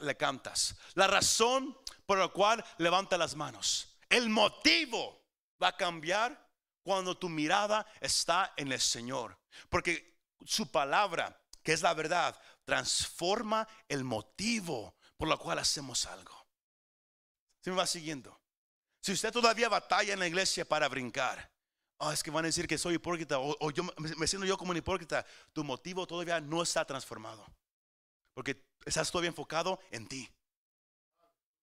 le 0.00 0.16
cantas, 0.16 0.76
la 0.94 1.06
razón 1.06 1.76
por 2.06 2.18
la 2.18 2.28
cual 2.28 2.64
levanta 2.78 3.18
las 3.18 3.34
manos, 3.34 3.96
el 4.08 4.28
motivo 4.28 5.27
va 5.62 5.68
a 5.68 5.76
cambiar 5.76 6.48
cuando 6.82 7.16
tu 7.16 7.28
mirada 7.28 7.86
está 8.00 8.54
en 8.56 8.72
el 8.72 8.80
Señor, 8.80 9.38
porque 9.68 10.18
su 10.44 10.70
palabra, 10.70 11.40
que 11.62 11.72
es 11.72 11.82
la 11.82 11.94
verdad, 11.94 12.40
transforma 12.64 13.68
el 13.88 14.04
motivo 14.04 14.96
por 15.16 15.28
la 15.28 15.36
cual 15.36 15.58
hacemos 15.58 16.06
algo. 16.06 16.46
Si 17.60 17.70
me 17.70 17.76
va 17.76 17.86
siguiendo? 17.86 18.40
Si 19.00 19.12
usted 19.12 19.32
todavía 19.32 19.68
batalla 19.68 20.12
en 20.12 20.18
la 20.18 20.26
iglesia 20.26 20.64
para 20.64 20.88
brincar, 20.88 21.50
oh, 21.98 22.12
es 22.12 22.22
que 22.22 22.30
van 22.30 22.44
a 22.44 22.48
decir 22.48 22.66
que 22.66 22.78
soy 22.78 22.94
hipócrita 22.94 23.38
o, 23.38 23.70
yo 23.70 23.84
me 24.16 24.26
siento 24.26 24.46
yo 24.46 24.56
como 24.56 24.70
un 24.70 24.76
hipócrita, 24.76 25.26
tu 25.52 25.64
motivo 25.64 26.06
todavía 26.06 26.40
no 26.40 26.62
está 26.62 26.84
transformado. 26.84 27.46
Porque 28.34 28.64
estás 28.84 29.10
todavía 29.10 29.28
enfocado 29.28 29.80
en 29.90 30.06
ti. 30.06 30.28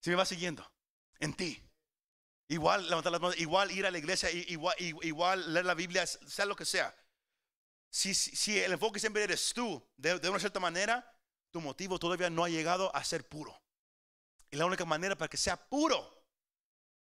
Si 0.00 0.10
me 0.10 0.16
va 0.16 0.26
siguiendo? 0.26 0.70
En 1.18 1.34
ti. 1.34 1.62
Igual 2.48 2.88
levantar 2.88 3.12
las 3.12 3.20
manos, 3.20 3.38
igual 3.38 3.70
ir 3.72 3.86
a 3.86 3.90
la 3.90 3.98
iglesia, 3.98 4.30
igual, 4.30 4.74
igual 4.78 5.52
leer 5.52 5.66
la 5.66 5.74
Biblia, 5.74 6.06
sea 6.06 6.44
lo 6.44 6.54
que 6.54 6.64
sea. 6.64 6.94
Si, 7.90 8.14
si, 8.14 8.60
el 8.60 8.72
enfoque 8.72 9.00
siempre 9.00 9.22
eres 9.24 9.52
tú, 9.52 9.82
de 9.96 10.28
una 10.28 10.38
cierta 10.38 10.60
manera, 10.60 11.12
tu 11.50 11.60
motivo 11.60 11.98
todavía 11.98 12.30
no 12.30 12.44
ha 12.44 12.48
llegado 12.48 12.94
a 12.94 13.02
ser 13.02 13.26
puro. 13.28 13.58
Y 14.50 14.56
la 14.56 14.66
única 14.66 14.84
manera 14.84 15.16
para 15.16 15.28
que 15.28 15.36
sea 15.36 15.56
puro 15.56 16.24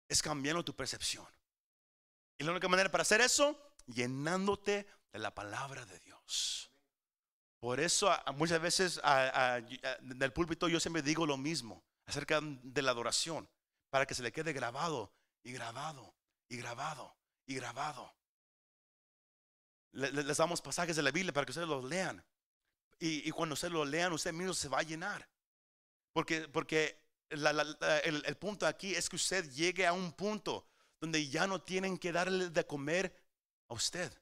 es 0.08 0.22
cambiando 0.22 0.64
tu 0.64 0.76
percepción. 0.76 1.26
Y 2.38 2.44
la 2.44 2.52
única 2.52 2.68
manera 2.68 2.90
para 2.90 3.02
hacer 3.02 3.20
eso, 3.20 3.58
llenándote 3.86 4.86
de 5.12 5.18
la 5.18 5.34
palabra 5.34 5.84
de 5.86 5.98
Dios. 6.00 6.70
Por 7.60 7.80
eso 7.80 8.10
muchas 8.34 8.60
veces 8.60 9.00
del 10.00 10.32
púlpito 10.32 10.68
yo 10.68 10.80
siempre 10.80 11.02
digo 11.02 11.26
lo 11.26 11.36
mismo 11.36 11.84
acerca 12.06 12.40
de 12.42 12.82
la 12.82 12.90
adoración, 12.90 13.48
para 13.90 14.06
que 14.06 14.14
se 14.14 14.22
le 14.22 14.32
quede 14.32 14.52
grabado 14.52 15.12
y 15.42 15.52
grabado 15.52 16.14
y 16.48 16.56
grabado 16.56 17.16
y 17.46 17.54
grabado. 17.54 18.14
Les 19.92 20.36
damos 20.36 20.62
pasajes 20.62 20.96
de 20.96 21.02
la 21.02 21.10
Biblia 21.10 21.32
para 21.32 21.44
que 21.44 21.52
ustedes 21.52 21.68
los 21.68 21.84
lean. 21.84 22.24
Y, 22.98 23.30
cuando 23.32 23.54
ustedes 23.54 23.72
lo 23.72 23.84
lean, 23.84 24.12
usted 24.12 24.32
mismo 24.32 24.54
se 24.54 24.68
va 24.68 24.78
a 24.78 24.82
llenar. 24.82 25.28
Porque, 26.12 26.48
porque 26.48 26.98
el, 27.30 28.36
punto 28.36 28.66
aquí 28.66 28.94
es 28.94 29.08
que 29.08 29.16
usted 29.16 29.50
llegue 29.50 29.86
a 29.86 29.92
un 29.92 30.12
punto 30.12 30.68
donde 31.00 31.28
ya 31.28 31.46
no 31.46 31.60
tienen 31.60 31.98
que 31.98 32.12
darle 32.12 32.48
de 32.48 32.66
comer 32.66 33.14
a 33.68 33.74
usted. 33.74 34.12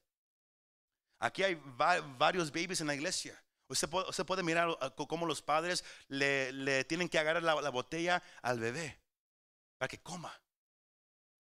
Aquí 1.19 1.43
hay 1.43 1.55
va- 1.79 2.01
varios 2.01 2.51
babies 2.51 2.81
en 2.81 2.87
la 2.87 2.95
iglesia. 2.95 3.41
Usted 3.67 3.87
puede, 3.87 4.09
usted 4.09 4.25
puede 4.25 4.41
mirar 4.41 4.69
uh, 4.69 5.07
cómo 5.07 5.25
los 5.27 5.41
padres 5.41 5.85
le, 6.07 6.51
le 6.51 6.83
tienen 6.83 7.07
que 7.07 7.19
agarrar 7.19 7.43
la 7.43 7.69
botella 7.69 8.21
al 8.41 8.59
bebé 8.59 8.99
para 9.77 9.87
que 9.89 10.01
coma. 10.01 10.33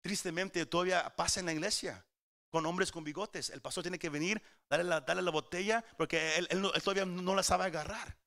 Tristemente 0.04 0.66
todavía 0.66 1.16
pasa 1.16 1.40
en 1.40 1.46
la 1.46 1.54
iglesia 1.54 2.06
con 2.50 2.66
hombres 2.66 2.92
con 2.92 3.06
bigotes. 3.06 3.50
El 3.50 3.62
pastor 3.62 3.84
tiene 3.84 3.98
que 3.98 4.10
venir, 4.10 4.42
darle 4.70 4.84
la, 4.84 5.32
botella 5.32 5.84
porque 5.98 6.36
él, 6.36 6.48
todavía 6.84 7.06
no 7.06 7.34
la 7.34 7.42
sabe 7.42 7.64
agarrar. 7.64 8.18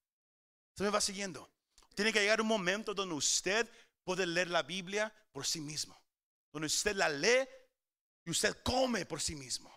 Se 0.74 0.84
me 0.84 0.90
va 0.90 1.02
siguiendo. 1.02 1.50
Tiene 1.94 2.14
que 2.14 2.20
llegar 2.20 2.40
un 2.40 2.46
momento 2.46 2.94
donde 2.94 3.14
usted 3.14 3.70
puede 4.04 4.26
leer 4.26 4.48
la 4.48 4.62
Biblia 4.62 5.14
por 5.32 5.46
sí 5.46 5.60
mismo. 5.60 6.02
Donde 6.50 6.66
usted 6.66 6.96
la 6.96 7.10
lee 7.10 7.46
y 8.24 8.30
usted 8.30 8.56
come 8.62 9.04
por 9.04 9.20
sí 9.20 9.36
mismo. 9.36 9.70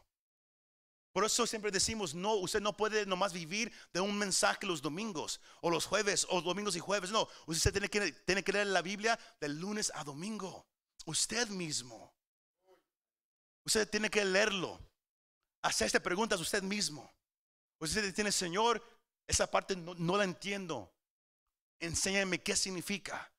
Por 1.12 1.26
eso 1.26 1.46
siempre 1.46 1.70
decimos, 1.70 2.16
no, 2.16 2.36
usted 2.36 2.62
no 2.62 2.78
puede 2.78 3.06
nomás 3.06 3.34
vivir 3.34 3.74
de 3.92 4.00
un 4.00 4.18
mensaje 4.18 4.66
los 4.66 4.82
domingos 4.82 5.42
o 5.62 5.70
los 5.70 5.86
jueves 5.86 6.26
o 6.30 6.42
domingos 6.42 6.78
y 6.78 6.80
jueves. 6.80 7.12
No, 7.12 7.28
usted 7.46 7.74
tiene 7.74 7.90
que, 7.90 8.14
tiene 8.26 8.42
que 8.42 8.54
leer 8.54 8.68
la 8.68 8.82
Biblia 8.82 9.20
de 9.42 9.50
lunes 9.50 9.92
a 9.96 10.06
domingo. 10.06 10.69
Usted 11.06 11.48
mismo. 11.50 12.14
Usted 13.66 13.90
tiene 13.90 14.10
que 14.10 14.24
leerlo. 14.26 14.80
Hacerse 15.62 16.00
preguntas 16.00 16.40
usted 16.40 16.64
mismo. 16.64 17.12
Usted 17.80 18.14
tiene, 18.14 18.32
Señor, 18.32 18.84
esa 19.28 19.50
parte 19.50 19.76
no, 19.76 20.18
la 20.18 20.24
entiendo. 20.24 20.94
Enséñame 21.80 22.42
qué 22.42 22.56
significa. 22.56 23.32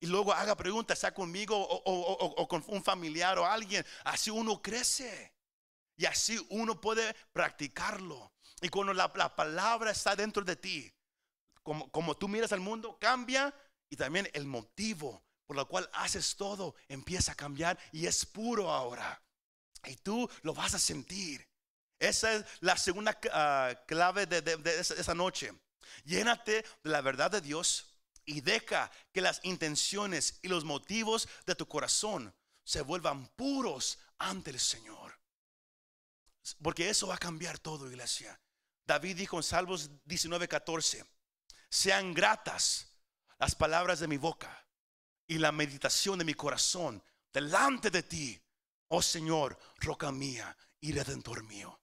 Y 0.00 0.06
luego 0.06 0.32
haga 0.32 0.56
preguntas, 0.56 0.98
sea 0.98 1.12
conmigo 1.12 1.56
o 1.58 2.48
con 2.48 2.64
un 2.68 2.82
familiar 2.82 3.38
o 3.38 3.46
alguien. 3.46 3.84
Así 4.04 4.30
uno 4.30 4.62
crece. 4.62 5.34
Y 5.96 6.06
así 6.06 6.38
uno 6.50 6.80
puede 6.80 7.14
practicarlo. 7.32 8.32
Y 8.60 8.68
cuando 8.68 8.94
la, 8.94 9.12
la 9.16 9.34
palabra 9.34 9.90
está 9.90 10.14
dentro 10.16 10.44
de 10.44 10.56
ti, 10.56 10.92
como, 11.62 11.90
como 11.90 12.16
tú 12.16 12.28
miras 12.28 12.52
al 12.52 12.60
mundo, 12.60 12.96
cambia. 13.00 13.54
Y 13.90 13.96
también 13.96 14.28
el 14.32 14.46
motivo 14.46 15.24
por 15.48 15.58
el 15.58 15.66
cual 15.66 15.88
haces 15.94 16.36
todo 16.36 16.76
empieza 16.88 17.32
a 17.32 17.34
cambiar 17.34 17.78
y 17.90 18.06
es 18.06 18.26
puro 18.26 18.70
ahora. 18.70 19.20
Y 19.86 19.96
tú 19.96 20.30
lo 20.42 20.52
vas 20.52 20.74
a 20.74 20.78
sentir. 20.78 21.48
Esa 21.98 22.34
es 22.34 22.44
la 22.60 22.76
segunda 22.76 23.18
ah, 23.32 23.72
clave 23.86 24.26
de, 24.26 24.42
de- 24.42 24.78
esa 24.78 25.14
noche. 25.14 25.50
Llénate 26.04 26.62
de 26.82 26.90
la 26.90 27.00
verdad 27.00 27.30
de 27.30 27.40
Dios 27.40 27.98
y 28.26 28.42
deja 28.42 28.90
que 29.10 29.22
las 29.22 29.40
intenciones 29.42 30.38
y 30.42 30.48
los 30.48 30.64
motivos 30.64 31.26
de 31.46 31.54
tu 31.54 31.66
corazón 31.66 32.34
se 32.62 32.82
vuelvan 32.82 33.26
puros 33.28 33.98
ante 34.18 34.50
el 34.50 34.60
Señor. 34.60 35.18
Porque 36.62 36.90
eso 36.90 37.06
va 37.06 37.14
a 37.14 37.18
cambiar 37.18 37.58
todo, 37.58 37.90
iglesia. 37.90 38.38
David 38.86 39.16
dijo 39.16 39.38
en 39.38 39.42
Salmos 39.42 39.90
19:14, 40.04 41.06
sean 41.70 42.12
gratas 42.12 42.88
las 43.38 43.54
palabras 43.54 44.00
de 44.00 44.08
mi 44.08 44.18
boca 44.18 44.67
y 45.28 45.38
la 45.38 45.52
meditación 45.52 46.18
de 46.18 46.24
mi 46.24 46.34
corazón 46.34 47.02
delante 47.32 47.90
de 47.90 48.02
ti, 48.02 48.42
oh 48.88 49.02
Señor, 49.02 49.58
roca 49.76 50.10
mía 50.10 50.56
y 50.80 50.92
redentor 50.92 51.44
mío. 51.44 51.80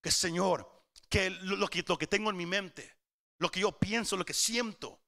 Que 0.00 0.10
Señor, 0.10 0.86
que 1.08 1.30
lo, 1.30 1.68
que 1.68 1.84
lo 1.86 1.98
que 1.98 2.06
tengo 2.06 2.30
en 2.30 2.36
mi 2.36 2.46
mente, 2.46 2.96
lo 3.38 3.50
que 3.50 3.60
yo 3.60 3.78
pienso, 3.78 4.16
lo 4.16 4.24
que 4.24 4.34
siento, 4.34 5.02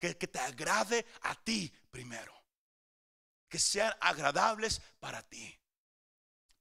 que, 0.00 0.16
que 0.16 0.28
te 0.28 0.38
agrade 0.38 1.04
a 1.22 1.34
ti 1.34 1.72
primero. 1.90 2.34
Que 3.48 3.58
sean 3.58 3.92
agradables 4.00 4.80
para 5.00 5.22
ti. 5.22 5.58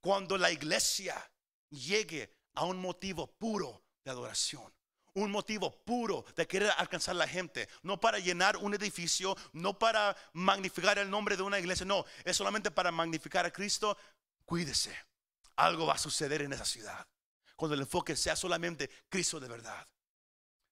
Cuando 0.02 0.38
la 0.38 0.52
iglesia 0.52 1.32
llegue 1.70 2.36
a 2.54 2.65
un 2.65 2.78
motivo 2.78 3.28
puro 3.28 3.86
de 4.04 4.12
adoración, 4.12 4.74
un 5.17 5.32
motivo 5.32 5.71
puro 5.84 6.23
de 6.36 6.47
querer 6.47 6.71
alcanzar 6.77 7.15
a 7.15 7.19
la 7.19 7.27
gente, 7.27 7.67
no 7.84 7.99
para 7.99 8.19
llenar 8.19 8.58
un 8.58 8.73
edificio, 8.73 9.36
no 9.53 9.77
para 9.77 10.15
magnificar 10.34 10.97
el 10.99 11.10
nombre 11.10 11.36
de 11.36 11.43
una 11.43 11.60
iglesia, 11.60 11.86
no, 11.86 12.06
es 12.23 12.38
solamente 12.38 12.71
para 12.71 12.91
magnificar 12.91 13.45
a 13.45 13.51
Cristo, 13.51 13.97
cuídese. 14.45 14.95
Algo 15.56 15.88
va 15.88 15.93
a 15.95 15.97
suceder 15.97 16.43
en 16.43 16.53
esa 16.53 16.65
ciudad. 16.65 17.08
Cuando 17.56 17.73
el 17.73 17.82
enfoque 17.82 18.15
sea 18.15 18.36
solamente 18.36 18.89
Cristo 19.10 19.39
de 19.39 19.47
verdad. 19.47 19.88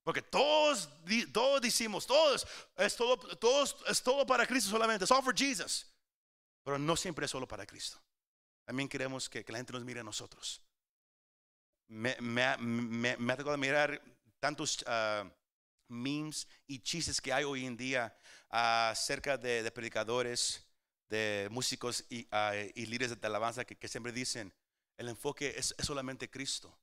Porque 0.03 0.21
todos, 0.21 0.87
todos 1.33 1.59
decimos, 1.61 2.05
todos, 2.05 2.45
es 2.77 2.95
todo, 2.95 3.17
todos, 3.37 3.75
es 3.87 4.03
todo 4.03 4.25
para 4.27 4.45
Cristo 4.45 4.69
solamente, 4.69 5.03
it's 5.05 5.11
all 5.11 5.23
for 5.23 5.33
Jesus. 5.35 5.87
Pero 6.63 6.77
no 6.77 6.95
siempre 6.95 7.25
es 7.25 7.31
solo 7.31 7.47
para 7.47 7.65
Cristo. 7.65 7.99
También 8.63 8.87
queremos 8.87 9.27
que, 9.27 9.43
que 9.43 9.51
la 9.51 9.57
gente 9.57 9.73
nos 9.73 9.83
mire 9.83 10.01
a 10.01 10.03
nosotros. 10.03 10.61
Me, 11.87 12.15
me 12.19 12.57
me- 12.57 13.17
me 13.17 13.33
ha 13.33 13.37
tocado 13.37 13.57
mirar 13.57 14.01
tantos 14.39 14.83
ah, 14.87 15.29
memes 15.87 16.47
y 16.67 16.79
chistes 16.79 17.21
que 17.21 17.33
hay 17.33 17.43
hoy 17.43 17.65
en 17.65 17.77
día 17.77 18.15
acerca 18.49 19.37
de, 19.37 19.63
de 19.63 19.71
predicadores, 19.71 20.65
de 21.09 21.47
músicos 21.51 22.05
y, 22.09 22.27
ah, 22.31 22.53
y 22.73 22.85
líderes 22.85 23.19
de 23.19 23.27
alabanza 23.27 23.65
que, 23.65 23.75
que 23.75 23.87
siempre 23.87 24.11
dicen, 24.11 24.53
el 24.97 25.09
enfoque 25.09 25.53
es, 25.57 25.75
solamente 25.79 26.29
Cristo. 26.29 26.77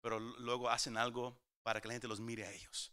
Pero 0.00 0.18
luego 0.18 0.68
hacen 0.68 0.96
algo 0.96 1.38
para 1.62 1.80
que 1.80 1.88
la 1.88 1.94
gente 1.94 2.08
los 2.08 2.20
mire 2.20 2.44
a 2.44 2.52
ellos. 2.52 2.92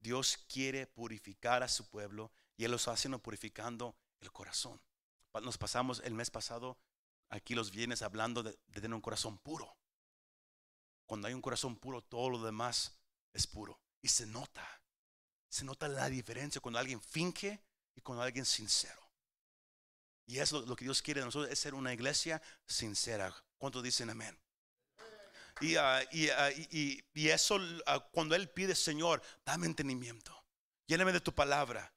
Dios 0.00 0.38
quiere 0.48 0.86
purificar 0.86 1.62
a 1.62 1.68
su 1.68 1.88
pueblo 1.88 2.30
y 2.56 2.64
Él 2.64 2.70
los 2.70 2.88
haciendo 2.88 3.18
purificando 3.18 3.96
el 4.20 4.32
corazón. 4.32 4.80
Nos 5.42 5.58
pasamos 5.58 6.00
el 6.04 6.14
mes 6.14 6.30
pasado 6.30 6.78
aquí 7.30 7.54
los 7.54 7.70
viernes 7.70 8.02
hablando 8.02 8.42
de, 8.42 8.52
de 8.52 8.80
tener 8.80 8.94
un 8.94 9.00
corazón 9.00 9.38
puro. 9.38 9.76
Cuando 11.06 11.28
hay 11.28 11.34
un 11.34 11.42
corazón 11.42 11.76
puro, 11.76 12.02
todo 12.02 12.30
lo 12.30 12.42
demás 12.42 12.92
es 13.32 13.46
puro. 13.46 13.78
Y 14.02 14.08
se 14.08 14.26
nota. 14.26 14.66
Se 15.48 15.64
nota 15.64 15.88
la 15.88 16.08
diferencia 16.08 16.60
cuando 16.60 16.78
alguien 16.78 17.00
finge 17.00 17.60
y 17.94 18.00
cuando 18.00 18.22
alguien 18.22 18.44
sincero. 18.44 19.00
Y 20.26 20.38
es 20.38 20.52
lo, 20.52 20.74
que 20.74 20.84
Dios 20.84 21.02
quiere 21.02 21.20
de 21.20 21.26
nosotros, 21.26 21.52
es 21.52 21.58
ser 21.58 21.74
una 21.74 21.92
iglesia 21.92 22.40
sincera. 22.66 23.34
¿Cuántos 23.58 23.82
dicen 23.82 24.10
amén? 24.10 24.38
Y, 25.60 25.76
ah, 25.76 25.98
ah, 26.38 26.50
y- 26.70 27.04
y- 27.14 27.28
eso, 27.28 27.58
ah, 27.86 28.00
cuando 28.10 28.34
Él 28.34 28.48
pide, 28.50 28.74
Señor, 28.74 29.22
dame 29.44 29.66
entendimiento, 29.66 30.34
lléname 30.86 31.12
de 31.12 31.20
tu 31.20 31.32
palabra. 31.32 31.92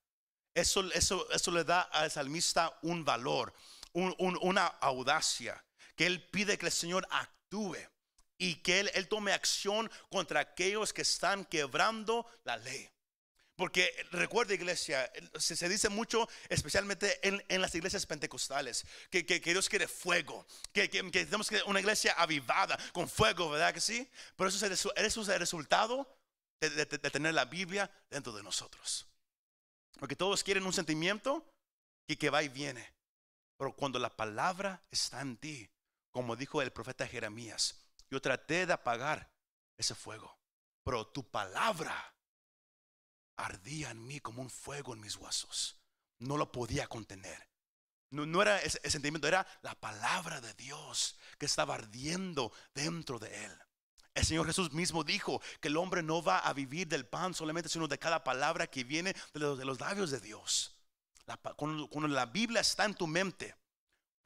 Eso, 0.54 0.82
eso, 0.92 1.30
eso 1.32 1.52
le 1.52 1.64
da 1.64 1.82
al 1.82 2.12
salmista 2.12 2.78
un 2.84 3.04
valor, 3.04 3.54
un- 3.94 4.16
una 4.20 4.68
audacia, 4.68 5.64
que 5.96 6.06
Él 6.06 6.30
pide 6.30 6.58
que 6.58 6.68
el 6.68 6.72
Señor 6.72 7.08
actúe 7.10 7.78
y 8.38 8.56
que 8.62 8.80
él, 8.82 8.92
él 8.94 9.08
tome 9.08 9.34
acción 9.34 9.90
contra 10.10 10.40
aquellos 10.42 10.94
que 10.94 11.02
están 11.02 11.46
quebrando 11.46 12.26
la 12.44 12.58
ley. 12.58 12.90
Porque 13.56 13.92
recuerda 14.12 14.54
iglesia, 14.54 15.12
se, 15.40 15.56
se 15.56 15.68
dice 15.68 15.90
mucho, 15.90 16.30
especialmente 16.48 17.20
en, 17.28 17.44
en 17.50 17.60
las 17.60 17.74
iglesias 17.74 18.06
pentecostales, 18.06 18.86
que, 19.10 19.26
que- 19.26 19.42
que 19.42 19.52
Dios 19.52 19.68
quiere 19.68 19.88
fuego, 19.88 20.46
que, 20.72 20.88
que, 20.92 21.02
tenemos 21.12 21.50
una 21.66 21.80
iglesia 21.80 22.14
avivada, 22.14 22.78
con 22.94 23.10
fuego, 23.10 23.50
¿verdad 23.50 23.74
que 23.74 23.82
sí? 23.82 24.08
Pero 24.36 24.50
eso 24.50 24.64
es 24.64 24.72
eso 24.96 25.22
es 25.24 25.28
el 25.30 25.40
resultado 25.40 26.08
de, 26.62 26.70
de- 26.70 26.86
de 26.86 27.10
tener 27.10 27.34
la 27.34 27.46
Biblia 27.46 27.90
dentro 28.12 28.32
de 28.34 28.44
nosotros. 28.44 29.08
Porque 30.00 30.16
todos 30.16 30.44
quieren 30.44 30.68
un 30.68 30.74
sentimiento 30.74 31.44
que, 32.08 32.16
que 32.16 32.30
va 32.30 32.44
y 32.44 32.50
viene. 32.50 32.94
Pero 33.58 33.74
cuando 33.76 33.98
la 33.98 34.16
palabra 34.16 34.84
está 34.92 35.22
en 35.22 35.36
ti, 35.36 35.68
como 36.12 36.36
dijo 36.36 36.62
el 36.62 36.72
profeta 36.72 37.08
Jeremías, 37.08 37.76
yo 38.10 38.22
traté 38.22 38.66
de 38.66 38.74
apagar 38.74 39.32
ese 39.78 39.96
fuego, 39.96 40.38
pero 40.84 41.08
tu 41.08 41.30
palabra 41.30 42.16
ardía 43.38 43.92
en 43.92 44.06
mí 44.06 44.20
como 44.20 44.42
un 44.42 44.50
fuego 44.50 44.94
en 44.94 45.00
mis 45.00 45.16
huesos. 45.16 45.80
No 46.20 46.38
lo 46.38 46.52
podía 46.52 46.88
contener. 46.88 47.48
No, 48.10 48.42
era 48.42 48.62
ese, 48.62 48.80
sentimiento, 48.90 49.28
era 49.28 49.46
la 49.62 49.76
palabra 49.76 50.40
de 50.40 50.54
Dios 50.54 51.18
que 51.38 51.46
estaba 51.46 51.76
ardiendo 51.76 52.54
dentro 52.74 53.20
de 53.20 53.46
él. 53.46 53.52
El 54.14 54.26
Señor 54.26 54.48
Jesús 54.48 54.72
mismo 54.72 55.04
dijo 55.04 55.42
que 55.60 55.68
el 55.68 55.78
hombre 55.78 56.02
no 56.02 56.24
va 56.24 56.40
a 56.40 56.54
vivir 56.54 56.88
del 56.88 57.06
pan 57.06 57.34
solamente, 57.34 57.70
sino 57.70 57.88
de 57.88 58.00
cada 58.00 58.24
palabra 58.24 58.66
que 58.66 58.84
viene 58.84 59.14
de 59.34 59.40
los, 59.40 59.80
labios 59.80 60.10
de 60.10 60.20
Dios. 60.20 60.76
La 61.26 61.38
cuando 61.38 62.08
la 62.08 62.26
Biblia 62.26 62.62
está 62.62 62.86
en 62.86 62.96
tu 62.96 63.06
mente, 63.06 63.56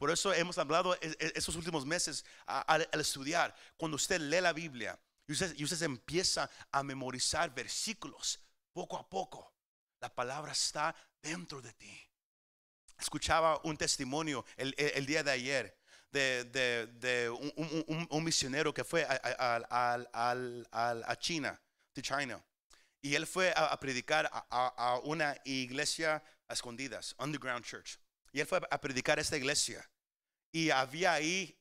por 0.02 0.10
eso 0.10 0.34
hemos 0.34 0.58
hablado 0.58 0.96
e- 0.96 1.16
e- 1.20 1.34
esos 1.36 1.56
últimos 1.56 1.86
meses 1.86 2.26
a- 2.48 2.62
al 2.62 3.00
estudiar, 3.00 3.54
cuando 3.78 3.98
usted 3.98 4.20
lee 4.20 4.42
la 4.42 4.52
Biblia 4.52 5.00
y 5.28 5.34
usted, 5.34 5.54
y 5.56 5.64
usted 5.64 5.80
empieza 5.84 6.50
a 6.72 6.82
memorizar 6.82 7.54
versículos 7.54 8.40
poco 8.74 8.98
a 8.98 9.08
poco, 9.08 9.54
la 10.00 10.10
palabra 10.10 10.54
está 10.54 10.96
dentro 11.22 11.62
de 11.62 11.72
ti. 11.74 12.10
Escuchaba 12.98 13.62
un 13.64 13.78
testimonio 13.78 14.44
el, 14.58 14.74
el- 14.76 15.06
día 15.06 15.22
de 15.22 15.32
ayer 15.32 15.78
de, 16.10 16.46
de- 16.46 16.88
de 16.88 17.30
un, 17.30 17.54
un- 17.56 17.86
un- 17.88 18.08
un 18.10 18.24
misionero 18.24 18.74
que 18.74 18.84
fue 18.84 19.04
a, 19.06 19.22
a- 19.70 19.94
al- 20.72 21.04
a 21.06 21.16
China, 21.20 21.62
de 21.94 22.02
China. 22.02 22.44
Y 23.04 23.14
él 23.14 23.28
fue 23.28 23.52
a, 23.56 23.68
a 23.68 23.80
predicar 23.80 24.26
a, 24.34 24.48
a- 24.50 24.74
a 24.94 25.00
una 25.02 25.36
iglesia 25.46 26.24
a 26.48 26.54
escondidas, 26.54 27.14
underground 27.20 27.64
church. 27.64 28.00
Y 28.34 28.40
él 28.40 28.48
fue 28.48 28.62
a 28.72 28.82
predicar 28.82 29.20
a 29.20 29.22
esta 29.22 29.38
iglesia. 29.38 29.88
Y 30.52 30.70
había 30.70 31.14
ahí 31.14 31.58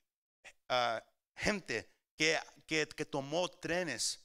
ah, 0.69 1.03
gente 1.35 1.91
que, 2.17 2.39
que, 2.67 2.87
que 2.89 3.05
tomó 3.05 3.49
trenes 3.49 4.25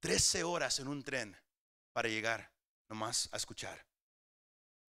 13 0.00 0.44
horas 0.44 0.78
en 0.78 0.88
un 0.88 1.02
tren 1.02 1.36
para 1.92 2.08
llegar 2.08 2.52
nomás 2.88 3.28
a 3.32 3.36
escuchar. 3.36 3.86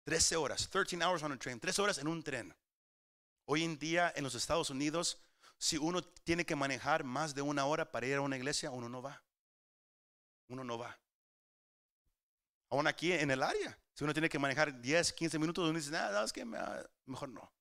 13 0.05 0.35
horas, 0.35 0.69
13 0.69 1.03
hours 1.03 1.23
on 1.23 1.33
a 1.33 1.37
train, 1.37 1.59
13 1.59 1.81
horas 1.81 1.97
en 1.99 2.07
un 2.07 2.23
tren. 2.23 2.55
Hoy 3.45 3.63
en 3.63 3.77
día 3.77 4.11
en 4.15 4.23
los 4.23 4.35
Estados 4.35 4.69
Unidos, 4.69 5.21
si 5.57 5.77
uno 5.77 6.03
tiene 6.03 6.45
que 6.45 6.55
manejar 6.55 7.03
más 7.03 7.35
de 7.35 7.41
una 7.41 7.65
hora 7.65 7.91
para 7.91 8.07
ir 8.07 8.15
a 8.15 8.21
una 8.21 8.37
iglesia, 8.37 8.71
uno 8.71 8.89
no 8.89 9.01
va. 9.01 9.23
Uno 10.47 10.63
no 10.63 10.77
va. 10.77 10.97
Aún 12.69 12.87
aquí 12.87 13.11
en 13.11 13.29
el 13.29 13.43
área, 13.43 13.77
si 13.93 14.03
uno 14.03 14.13
tiene 14.13 14.29
que 14.29 14.39
manejar 14.39 14.81
10, 14.81 15.13
15 15.13 15.37
minutos, 15.37 15.69
uno 15.69 15.77
dice, 15.77 15.91
nada, 15.91 16.23
es 16.23 16.33
que 16.33 16.45
mejor 16.45 17.29
no. 17.29 17.51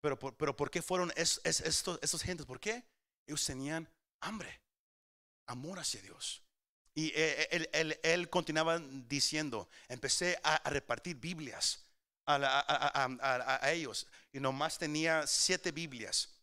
Pero, 0.00 0.18
pero 0.18 0.56
¿por 0.56 0.70
qué 0.70 0.82
fueron 0.82 1.12
estos, 1.16 1.44
estos 2.02 2.22
gentes? 2.22 2.46
¿Por 2.46 2.60
qué? 2.60 2.84
Ellos 3.26 3.44
tenían 3.44 3.88
hambre, 4.20 4.60
amor 5.46 5.78
hacia 5.78 6.00
Dios. 6.00 6.42
Y 6.94 7.12
eh, 7.14 7.68
él, 7.72 8.00
él, 8.02 8.28
continuaba 8.30 8.78
diciendo, 8.78 9.68
empecé 9.88 10.38
a, 10.42 10.68
repartir 10.70 11.16
Biblias 11.16 11.84
a, 12.26 13.60
ellos. 13.72 14.06
Y 14.32 14.40
nomás 14.40 14.78
tenía 14.78 15.26
siete 15.26 15.70
Biblias. 15.72 16.34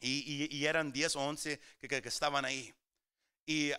Y, 0.00 0.64
eran 0.64 0.92
diez 0.92 1.14
o 1.16 1.20
once 1.20 1.60
que, 1.80 1.96
estaban 1.96 2.44
ahí. 2.44 2.74
Y, 3.46 3.72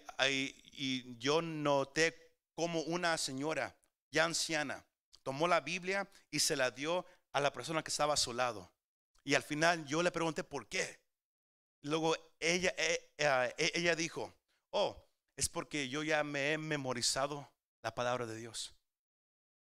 y, 0.74 1.18
yo 1.18 1.42
noté 1.42 2.32
como 2.54 2.82
una 2.82 3.18
señora 3.18 3.76
ya 4.12 4.26
anciana 4.26 4.86
tomó 5.24 5.48
la 5.48 5.62
Biblia 5.62 6.08
y 6.30 6.40
se 6.40 6.56
la 6.56 6.72
dio 6.72 7.06
a 7.34 7.40
la 7.40 7.54
persona 7.54 7.84
que 7.84 7.92
estaba 7.92 8.14
a 8.14 8.18
su 8.18 8.34
lado. 8.34 8.72
Y 9.24 9.36
al 9.36 9.44
final 9.44 9.86
yo 9.86 10.02
le 10.02 10.12
pregunté 10.12 10.44
por 10.44 10.68
qué. 10.68 11.00
Luego 11.84 12.16
ella, 12.40 12.74
eh, 12.78 13.12
eh, 13.18 13.72
ella 13.76 13.96
dijo, 13.96 14.34
oh, 14.72 15.04
es 15.36 15.50
porque 15.50 15.90
yo 15.90 16.04
ya 16.04 16.24
me 16.24 16.54
he 16.54 16.58
memorizado 16.58 17.50
la 17.82 17.94
palabra 17.94 18.26
de 18.26 18.36
Dios. 18.36 18.74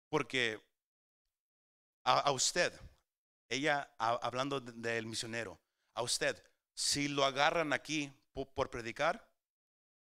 Porque 0.10 0.62
a, 2.04 2.32
usted, 2.32 2.74
ella 3.50 3.94
hablando 3.98 4.60
del 4.60 5.06
misionero, 5.06 5.60
a 5.94 6.02
usted, 6.02 6.44
si 6.74 7.08
lo 7.08 7.26
agarran 7.26 7.74
aquí 7.74 8.12
por, 8.34 8.70
predicar, 8.70 9.28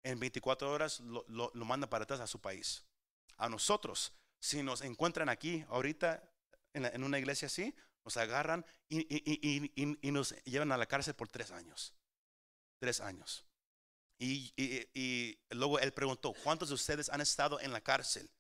en 0.05 0.19
24 0.21 0.71
horas 0.71 1.01
lo, 1.01 1.25
lo, 1.29 1.65
mandan 1.65 1.91
para 1.91 2.05
atrás 2.05 2.21
a 2.21 2.27
su 2.27 2.41
país. 2.41 2.85
A 3.37 3.49
nosotros, 3.49 4.13
si 4.39 4.63
nos 4.63 4.83
encuentran 4.83 5.29
aquí 5.29 5.65
ahorita 5.69 6.23
en, 6.73 7.03
una 7.03 7.19
iglesia 7.19 7.47
así, 7.47 7.75
nos 8.09 8.17
agarran 8.17 8.65
y, 8.89 10.11
nos 10.11 10.35
llevan 10.45 10.73
a 10.73 10.79
la 10.79 10.87
cárcel 10.87 11.15
por 11.15 11.29
tres 11.29 11.51
años. 11.51 11.93
Tres 12.81 13.03
años. 13.03 13.45
Y, 14.19 15.39
luego 15.51 15.79
él 15.79 15.93
preguntó, 15.93 16.33
¿cuántos 16.43 16.71
de 16.71 16.75
ustedes 16.75 17.11
han 17.11 17.21
estado 17.21 17.61
en 17.61 17.71
la 17.71 17.83
cárcel? 17.83 18.31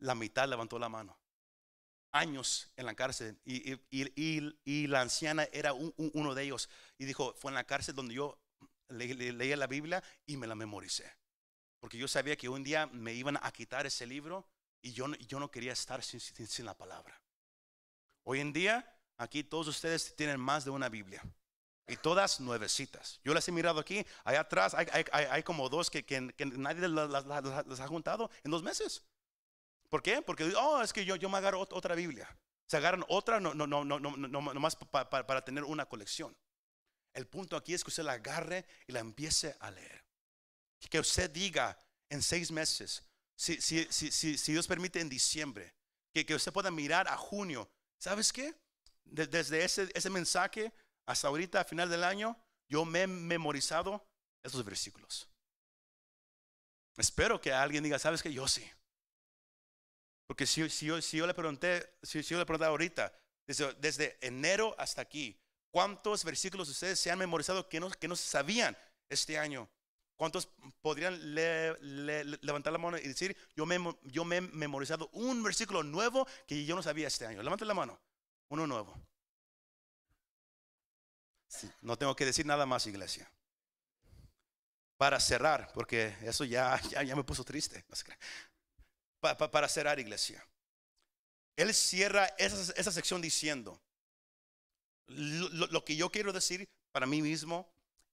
La 0.00 0.16
mitad 0.16 0.48
levantó 0.48 0.80
la 0.80 0.88
mano. 0.88 1.16
Años 2.10 2.72
en 2.76 2.86
la 2.86 2.94
cárcel. 2.94 3.40
Y, 3.44 4.86
la 4.88 5.00
anciana 5.00 5.44
era 5.52 5.72
uno 5.74 6.34
de 6.34 6.42
ellos. 6.42 6.68
Y 6.98 7.04
dijo, 7.04 7.34
fue 7.34 7.52
en 7.52 7.54
la 7.54 7.64
cárcel 7.64 7.94
donde 7.94 8.14
yo 8.14 8.36
leía 8.88 9.56
la 9.56 9.68
Biblia 9.68 10.02
y 10.26 10.36
me 10.36 10.48
la 10.48 10.56
memoricé. 10.56 11.08
Porque 11.78 11.98
yo 11.98 12.08
sabía 12.08 12.36
que 12.36 12.48
un 12.48 12.64
día 12.64 12.88
me 12.88 13.14
iban 13.14 13.38
a 13.40 13.52
quitar 13.52 13.86
ese 13.86 14.06
libro 14.06 14.48
y 14.82 14.92
yo, 14.92 15.06
yo 15.28 15.38
no 15.38 15.52
quería 15.52 15.72
estar 15.72 16.02
sin 16.02 16.66
la 16.66 16.76
palabra. 16.76 17.22
Hoy 18.30 18.40
en 18.40 18.52
día, 18.52 18.86
aquí 19.16 19.42
todos 19.42 19.68
ustedes 19.68 20.14
tienen 20.14 20.38
más 20.38 20.62
de 20.62 20.70
una 20.70 20.90
Biblia. 20.90 21.22
Y 21.86 21.96
todas 21.96 22.40
nuevecitas. 22.40 23.18
Yo 23.24 23.32
las 23.32 23.48
he 23.48 23.52
mirado 23.52 23.80
aquí. 23.80 24.04
Allá 24.22 24.40
atrás 24.40 24.74
hay, 24.74 25.42
como 25.44 25.70
dos 25.70 25.88
que, 25.88 26.04
nadie 26.58 26.88
las, 26.88 27.80
ha 27.80 27.88
juntado 27.88 28.30
en 28.44 28.50
dos 28.50 28.62
meses. 28.62 29.02
¿Por 29.88 30.02
qué? 30.02 30.20
Porque, 30.20 30.52
oh, 30.58 30.82
es 30.82 30.92
que 30.92 31.06
yo, 31.06 31.16
yo 31.16 31.30
me 31.30 31.38
agarro 31.38 31.58
otra 31.58 31.94
Biblia. 31.94 32.28
Se 32.66 32.76
agarran 32.76 33.02
otra 33.08 33.40
no, 33.40 33.54
no, 33.54 33.66
no, 33.66 33.82
no, 33.82 33.98
no, 33.98 34.40
más 34.42 34.76
para 34.76 35.42
tener 35.42 35.64
una 35.64 35.86
colección. 35.86 36.36
El 37.14 37.26
punto 37.26 37.56
aquí 37.56 37.72
es 37.72 37.82
que 37.82 37.88
usted 37.88 38.02
la 38.02 38.12
agarre 38.12 38.66
y 38.86 38.92
la 38.92 39.00
empiece 39.00 39.56
a 39.58 39.70
leer. 39.70 40.04
Que 40.90 41.00
usted 41.00 41.30
diga 41.30 41.82
en 42.10 42.20
seis 42.22 42.52
meses, 42.52 43.02
si, 43.34 43.58
si, 43.62 43.86
si, 43.90 44.36
si 44.36 44.52
Dios 44.52 44.66
permite 44.66 45.00
en 45.00 45.08
diciembre, 45.08 45.74
que, 46.12 46.26
que 46.26 46.34
usted 46.34 46.52
pueda 46.52 46.70
mirar 46.70 47.08
a 47.08 47.16
junio. 47.16 47.70
¿Sabes 47.98 48.32
qué? 48.32 48.54
Desde 49.04 49.64
ese, 49.64 49.88
ese 49.94 50.10
mensaje 50.10 50.72
hasta 51.06 51.28
ahorita, 51.28 51.60
a 51.60 51.64
final 51.64 51.88
del 51.88 52.04
año, 52.04 52.36
yo 52.68 52.84
me 52.84 53.02
he 53.02 53.06
memorizado 53.06 54.06
estos 54.42 54.64
versículos. 54.64 55.28
Espero 56.96 57.40
que 57.40 57.52
alguien 57.52 57.82
diga, 57.84 57.98
¿sabes 57.98 58.22
que 58.22 58.32
Yo 58.32 58.46
sí. 58.46 58.68
Porque 60.26 60.46
si, 60.46 60.68
si, 60.68 60.86
yo, 60.86 61.00
si 61.00 61.16
yo, 61.16 61.26
le 61.26 61.32
pregunté, 61.32 61.94
si, 62.02 62.20
yo 62.22 62.38
le 62.38 62.44
pregunté 62.44 62.66
ahorita, 62.66 63.18
desde, 63.46 63.72
desde, 63.74 64.18
enero 64.20 64.74
hasta 64.78 65.00
aquí, 65.00 65.40
¿cuántos 65.70 66.22
versículos 66.22 66.68
ustedes 66.68 67.00
se 67.00 67.10
han 67.10 67.18
memorizado 67.18 67.66
que 67.66 67.80
no, 67.80 67.88
que 67.88 68.08
no 68.08 68.14
sabían 68.14 68.76
este 69.08 69.38
año? 69.38 69.70
¿Cuántos 70.18 70.50
podrían 70.82 71.34
levantar 71.34 72.74
la 72.74 72.78
mano 72.78 72.98
y 72.98 73.08
decir, 73.08 73.34
yo 73.56 73.64
me, 73.64 73.78
yo 74.02 74.26
me 74.26 74.36
he 74.36 74.40
memorizado 74.42 75.08
un 75.14 75.42
versículo 75.42 75.82
nuevo 75.82 76.26
que 76.46 76.66
yo 76.66 76.76
no 76.76 76.82
sabía 76.82 77.06
este 77.08 77.24
año? 77.24 77.42
Levanten 77.42 77.68
la 77.68 77.74
mano, 77.74 77.98
uno 78.50 78.66
nuevo 78.66 78.94
no 81.80 81.96
tengo 81.96 82.14
que 82.14 82.24
decir 82.24 82.46
nada 82.46 82.66
más, 82.66 82.86
iglesia. 82.86 83.30
Para 84.96 85.20
cerrar, 85.20 85.70
porque 85.72 86.16
eso 86.22 86.44
ya, 86.44 86.80
ya, 86.90 87.16
me 87.16 87.24
puso 87.24 87.44
triste. 87.44 87.84
para 89.20 89.68
cerrar, 89.68 89.98
iglesia. 89.98 90.44
Él 91.56 91.74
cierra 91.74 92.26
esa, 92.38 92.92
sección 92.92 93.20
diciendo, 93.20 93.80
lo, 95.06 95.84
que 95.84 95.96
yo 95.96 96.10
quiero 96.10 96.32
decir 96.32 96.68
para 96.92 97.06
mí 97.06 97.22
mismo 97.22 97.68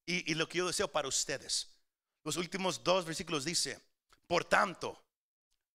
y, 0.06 0.32
y 0.32 0.36
lo 0.36 0.48
que 0.48 0.60
yo 0.60 0.68
deseo 0.68 0.92
para 0.92 1.08
ustedes. 1.08 1.75
Los 2.26 2.36
últimos 2.36 2.84
dos 2.84 3.06
versículos 3.06 3.46
dice, 3.46 3.82
por 4.28 4.44
tanto, 4.44 5.02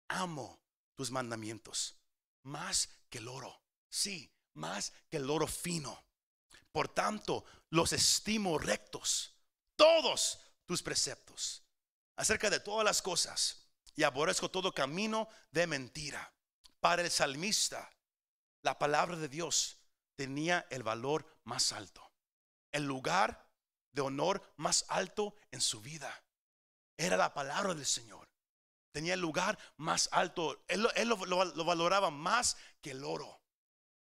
amo 0.08 0.60
tus 0.94 1.10
mandamientos 1.10 1.96
más 2.42 2.90
que 3.08 3.16
el 3.16 3.28
oro. 3.28 3.62
Sí, 3.88 4.30
más 4.52 4.92
que 5.08 5.16
el 5.16 5.30
oro 5.30 5.46
fino 5.46 6.04
por 6.72 6.88
tanto, 6.88 7.44
los 7.70 7.92
estimo 7.92 8.58
rectos, 8.58 9.34
todos 9.76 10.40
tus 10.66 10.82
preceptos, 10.82 11.64
acerca 12.16 12.48
de 12.50 12.60
todas 12.60 12.84
las 12.84 13.02
cosas, 13.02 13.66
y 13.96 14.04
aborrezco 14.04 14.50
todo 14.50 14.72
camino 14.72 15.28
de 15.50 15.66
mentira. 15.66 16.32
Para 16.78 17.02
el 17.02 17.10
salmista, 17.10 17.90
la 18.62 18.78
palabra 18.78 19.16
de 19.16 19.28
Dios 19.28 19.78
tenía 20.16 20.66
el 20.70 20.82
valor 20.82 21.26
más 21.44 21.72
alto, 21.72 22.12
el 22.72 22.84
lugar 22.84 23.48
de 23.92 24.02
honor 24.02 24.54
más 24.56 24.84
alto 24.88 25.34
en 25.50 25.60
su 25.60 25.80
vida. 25.80 26.22
Era 27.00 27.16
la 27.16 27.32
palabra 27.32 27.72
del 27.72 27.86
Señor. 27.86 28.28
Tenía 28.92 29.14
el 29.14 29.20
lugar 29.20 29.58
más 29.78 30.10
alto. 30.12 30.62
Él, 30.68 30.86
lo 31.06 31.64
valoraba 31.64 32.10
más 32.10 32.58
que 32.82 32.90
el 32.90 33.02
oro. 33.04 33.40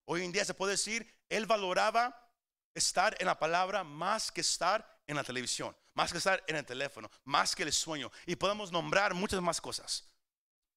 Hoy 0.06 0.24
en 0.24 0.32
día 0.32 0.46
se 0.46 0.54
puede 0.54 0.74
decir, 0.74 1.12
él 1.28 1.48
valoraba 1.48 2.32
estar 2.76 3.16
en 3.20 3.26
la 3.26 3.40
palabra 3.40 3.84
más 3.84 4.32
que 4.32 4.42
estar 4.42 5.02
en 5.08 5.16
la 5.16 5.24
televisión, 5.24 5.76
más 5.96 6.12
que 6.12 6.20
estar 6.20 6.44
en 6.46 6.56
el 6.56 6.66
teléfono, 6.68 7.10
más 7.24 7.56
que 7.56 7.64
el 7.64 7.74
sueño. 7.74 8.12
Y 8.28 8.36
podemos 8.36 8.72
nombrar 8.72 9.16
muchas 9.16 9.42
más 9.42 9.60
cosas. 9.60 10.08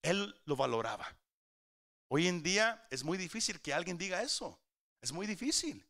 Él 0.00 0.40
lo 0.46 0.56
valoraba. 0.56 1.14
Hoy 2.08 2.28
en 2.28 2.42
día 2.42 2.86
es 2.90 3.04
muy 3.04 3.18
difícil 3.18 3.60
que 3.60 3.74
alguien 3.74 3.98
diga 3.98 4.22
eso. 4.22 4.58
Es 5.02 5.12
muy 5.12 5.26
difícil. 5.26 5.86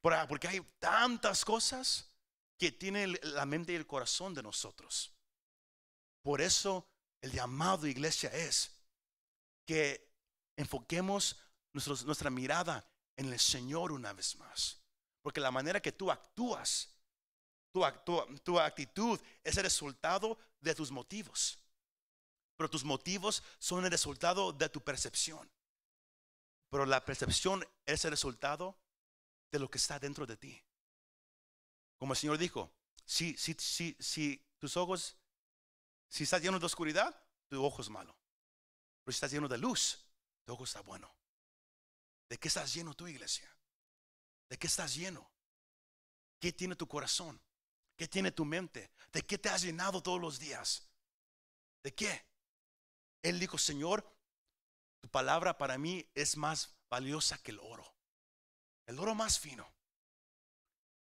Porque 0.00 0.48
hay 0.48 0.60
tantas 0.80 1.44
cosas 1.44 2.10
que 2.58 2.72
tienen 2.72 3.16
la 3.22 3.46
mente 3.46 3.72
y 3.72 3.76
el 3.76 3.86
corazón 3.86 4.34
de 4.34 4.42
nosotros. 4.42 5.14
Por 6.22 6.40
eso 6.40 6.86
el 7.20 7.32
llamado 7.32 7.86
iglesia 7.86 8.30
es 8.30 8.72
que 9.66 10.10
enfoquemos 10.56 11.36
nuestra 11.72 12.30
mirada 12.30 12.86
en 13.16 13.32
el 13.32 13.38
Señor 13.38 13.92
una 13.92 14.12
vez 14.12 14.36
más. 14.36 14.80
Porque 15.22 15.40
la 15.40 15.50
manera 15.50 15.80
que 15.80 15.92
tú 15.92 16.10
actúas, 16.10 16.88
tu, 17.72 17.84
tu 18.42 18.58
actitud 18.58 19.20
es 19.44 19.56
el 19.56 19.64
resultado 19.64 20.38
de 20.60 20.74
tus 20.74 20.90
motivos. 20.90 21.58
Pero 22.56 22.68
tus 22.68 22.84
motivos 22.84 23.42
son 23.58 23.84
el 23.84 23.90
resultado 23.90 24.52
de 24.52 24.68
tu 24.68 24.82
percepción. 24.82 25.50
Pero 26.70 26.86
la 26.86 27.04
percepción 27.04 27.66
es 27.86 28.04
el 28.04 28.12
resultado 28.12 28.78
de 29.50 29.58
lo 29.58 29.70
que 29.70 29.78
está 29.78 29.98
dentro 29.98 30.26
de 30.26 30.36
ti. 30.36 30.62
Como 31.98 32.12
el 32.12 32.18
Señor 32.18 32.38
dijo, 32.38 32.72
si, 33.04 33.36
si, 33.36 33.54
si, 33.58 33.96
si 33.98 34.42
tus 34.58 34.76
ojos, 34.76 35.16
si 36.10 36.24
estás 36.24 36.42
lleno 36.42 36.58
de 36.58 36.66
oscuridad, 36.66 37.16
tu 37.48 37.64
ojo 37.64 37.80
es 37.80 37.88
malo. 37.88 38.14
Pero 39.04 39.12
si 39.12 39.16
estás 39.16 39.30
lleno 39.30 39.48
de 39.48 39.56
luz, 39.56 40.04
tu 40.44 40.52
ojo 40.52 40.64
está 40.64 40.80
bueno. 40.80 41.10
¿De 42.28 42.36
qué 42.36 42.48
estás 42.48 42.74
lleno 42.74 42.94
tu 42.94 43.06
iglesia? 43.06 43.48
¿De 44.48 44.58
qué 44.58 44.66
estás 44.66 44.94
lleno? 44.94 45.30
¿Qué 46.40 46.52
tiene 46.52 46.74
tu 46.74 46.88
corazón? 46.88 47.40
¿Qué 47.96 48.08
tiene 48.08 48.32
tu 48.32 48.44
mente? 48.44 48.90
¿De 49.12 49.24
qué 49.24 49.38
te 49.38 49.48
has 49.48 49.62
llenado 49.62 50.02
todos 50.02 50.20
los 50.20 50.38
días? 50.38 50.88
¿De 51.84 51.94
qué? 51.94 52.26
Él 53.22 53.38
dijo, 53.38 53.56
Señor, 53.56 54.04
tu 55.00 55.08
palabra 55.08 55.58
para 55.58 55.78
mí 55.78 56.10
es 56.14 56.36
más 56.36 56.76
valiosa 56.88 57.38
que 57.38 57.52
el 57.52 57.60
oro. 57.60 57.94
El 58.86 58.98
oro 58.98 59.14
más 59.14 59.38
fino. 59.38 59.72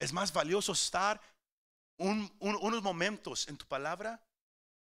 Es 0.01 0.13
más 0.13 0.33
valioso 0.33 0.73
estar 0.73 1.21
unos 1.97 2.83
momentos 2.83 3.47
en 3.49 3.57
tu 3.57 3.67
palabra 3.67 4.21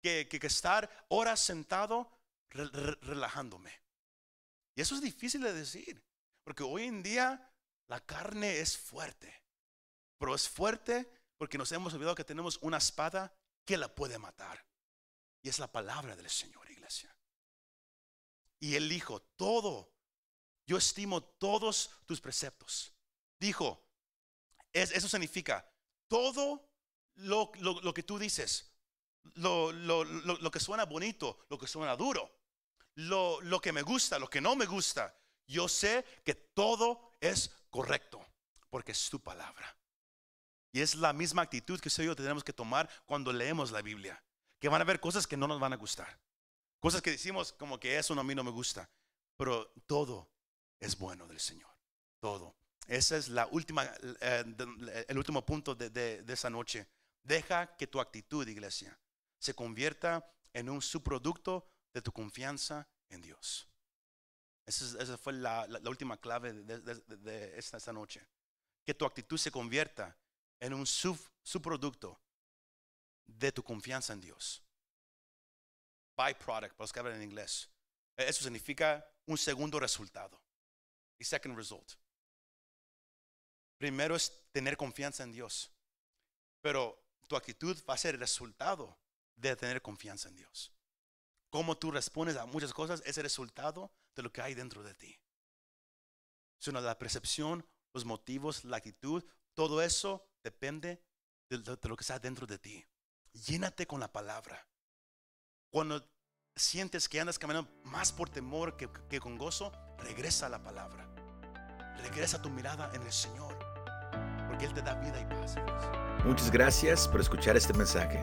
que, 0.04 0.46
estar 0.46 1.06
horas 1.08 1.40
sentado 1.40 2.10
relajándome. 2.50 3.72
Y 4.76 4.82
eso 4.82 4.94
es 4.94 5.00
difícil 5.00 5.40
de 5.40 5.52
decir, 5.52 6.04
porque 6.42 6.62
hoy 6.62 6.84
en 6.84 7.02
día 7.02 7.50
la 7.88 8.00
carne 8.00 8.60
es 8.60 8.76
fuerte, 8.76 9.42
pero 10.18 10.34
es 10.34 10.48
fuerte 10.48 11.10
porque 11.38 11.58
nos 11.58 11.72
hemos 11.72 11.94
olvidado 11.94 12.14
que 12.14 12.24
tenemos 12.24 12.58
una 12.60 12.78
espada 12.78 13.34
que 13.64 13.76
la 13.76 13.92
puede 13.94 14.18
matar. 14.18 14.64
Y 15.42 15.48
es 15.48 15.58
la 15.58 15.70
palabra 15.70 16.16
del 16.16 16.28
Señor, 16.30 16.70
iglesia. 16.70 17.14
Y 18.60 18.76
él 18.76 18.88
dijo, 18.88 19.20
todo, 19.36 19.92
yo 20.66 20.76
estimo 20.78 21.22
todos 21.22 21.90
tus 22.06 22.20
preceptos. 22.20 22.92
Dijo, 23.38 23.86
eso 24.72 25.08
significa, 25.08 25.70
todo 26.08 26.70
lo, 27.16 27.52
que 27.94 28.02
tú 28.02 28.18
dices, 28.18 28.73
lo, 29.34 29.72
lo, 29.72 30.50
que 30.50 30.60
suena 30.60 30.84
bonito, 30.84 31.46
lo 31.48 31.58
que 31.58 31.66
suena 31.66 31.96
duro, 31.96 32.30
lo, 32.94 33.40
lo 33.40 33.60
que 33.60 33.72
me 33.72 33.82
gusta, 33.82 34.18
lo 34.18 34.28
que 34.28 34.40
no 34.40 34.54
me 34.54 34.66
gusta, 34.66 35.16
yo 35.46 35.68
sé 35.68 36.04
que 36.24 36.34
todo 36.34 37.12
es 37.20 37.50
correcto, 37.70 38.24
porque 38.70 38.92
es 38.92 39.10
tu 39.10 39.20
palabra. 39.20 39.76
Y 40.72 40.80
es 40.80 40.96
la 40.96 41.12
misma 41.12 41.42
actitud 41.42 41.80
que 41.80 41.88
usted 41.88 42.02
y 42.02 42.06
yo 42.06 42.16
tenemos 42.16 42.42
que 42.42 42.52
tomar 42.52 42.90
cuando 43.06 43.32
leemos 43.32 43.70
la 43.70 43.80
Biblia. 43.80 44.20
Que 44.58 44.68
van 44.68 44.80
a 44.80 44.84
haber 44.84 44.98
cosas 44.98 45.26
que 45.26 45.36
no 45.36 45.46
nos 45.46 45.60
van 45.60 45.72
a 45.72 45.76
gustar. 45.76 46.18
Cosas 46.80 47.00
que 47.00 47.12
decimos 47.12 47.52
como 47.52 47.78
que 47.78 47.96
eso 47.96 48.18
a 48.18 48.24
mí 48.24 48.34
no 48.34 48.42
me 48.42 48.50
gusta. 48.50 48.90
Pero 49.36 49.72
todo 49.86 50.28
es 50.80 50.98
bueno 50.98 51.28
del 51.28 51.38
Señor. 51.38 51.70
Todo. 52.18 52.56
Ese 52.88 53.16
es 53.16 53.28
la 53.28 53.46
última, 53.46 53.84
eh, 54.20 55.04
el 55.08 55.16
último 55.16 55.46
punto 55.46 55.76
de, 55.76 55.90
de, 55.90 56.32
esa 56.32 56.50
noche. 56.50 56.86
Deja 57.22 57.76
que 57.76 57.86
tu 57.86 58.00
actitud, 58.00 58.46
iglesia, 58.46 58.98
se 59.44 59.54
convierta 59.54 60.26
en 60.54 60.70
un 60.70 60.80
subproducto 60.80 61.68
de 61.92 62.00
tu 62.00 62.10
confianza 62.12 62.88
en 63.10 63.20
Dios. 63.20 63.68
Esa, 64.64 65.18
fue 65.18 65.34
la, 65.34 65.68
última 65.84 66.16
clave 66.16 66.54
de, 66.54 67.58
esta, 67.58 67.92
noche. 67.92 68.26
Que 68.86 68.94
tu 68.94 69.04
actitud 69.04 69.36
se 69.36 69.50
convierta 69.50 70.16
en 70.60 70.72
un 70.72 70.86
subproducto 70.86 72.18
de 73.26 73.52
tu 73.52 73.62
confianza 73.62 74.14
en 74.14 74.22
Dios. 74.22 74.62
Byproduct, 76.16 76.72
para 76.72 76.84
los 76.84 76.92
que 76.92 77.00
hablan 77.00 77.16
en 77.16 77.24
inglés. 77.24 77.68
Eso 78.16 78.44
significa 78.44 79.06
un 79.26 79.36
segundo 79.36 79.78
resultado. 79.78 80.40
Y 81.18 81.24
second 81.24 81.54
result. 81.54 81.92
Primero 83.76 84.16
es 84.16 84.32
tener 84.52 84.78
confianza 84.78 85.22
en 85.22 85.32
Dios. 85.32 85.70
Pero 86.62 86.98
tu 87.28 87.36
actitud 87.36 87.76
va 87.86 87.92
a 87.92 87.98
ser 87.98 88.14
el 88.14 88.20
resultado 88.20 89.03
de 89.36 89.56
tener 89.56 89.82
confianza 89.82 90.28
en 90.28 90.36
Dios. 90.36 90.72
Cómo 91.50 91.76
tú 91.76 91.90
respondes 91.90 92.36
a 92.36 92.46
muchas 92.46 92.72
cosas 92.72 93.02
es 93.06 93.16
el 93.16 93.24
resultado 93.24 93.92
de 94.14 94.22
lo 94.22 94.32
que 94.32 94.42
hay 94.42 94.54
dentro 94.54 94.82
de 94.82 94.94
ti. 94.94 95.20
Sino 96.58 96.80
la 96.80 96.98
percepción, 96.98 97.66
los 97.92 98.04
motivos, 98.04 98.64
la 98.64 98.78
actitud, 98.78 99.24
todo 99.54 99.82
eso 99.82 100.26
depende 100.42 101.02
de, 101.48 101.58
lo 101.58 101.96
que 101.96 102.02
está 102.02 102.18
dentro 102.18 102.46
de 102.46 102.58
ti. 102.58 102.84
Llénate 103.32 103.86
con 103.86 104.00
la 104.00 104.12
palabra. 104.12 104.66
Cuando 105.70 106.04
sientes 106.56 107.08
que 107.08 107.20
andas 107.20 107.38
caminando 107.38 107.70
más 107.84 108.12
por 108.12 108.28
temor 108.28 108.76
que, 108.76 108.88
que 109.08 109.20
con 109.20 109.38
gozo, 109.38 109.72
regresa 109.98 110.46
a 110.46 110.50
la 110.50 110.62
palabra. 110.62 111.08
Regresa 111.98 112.42
tu 112.42 112.50
mirada 112.50 112.90
en 112.94 113.02
el 113.02 113.12
Señor, 113.12 113.56
porque 114.48 114.64
Él 114.64 114.74
te 114.74 114.82
da 114.82 114.94
vida 114.94 115.20
y 115.20 115.26
paz. 115.26 115.56
Muchas 116.24 116.50
gracias 116.50 117.08
por 117.08 117.20
escuchar 117.20 117.56
este 117.56 117.72
mensaje. 117.72 118.22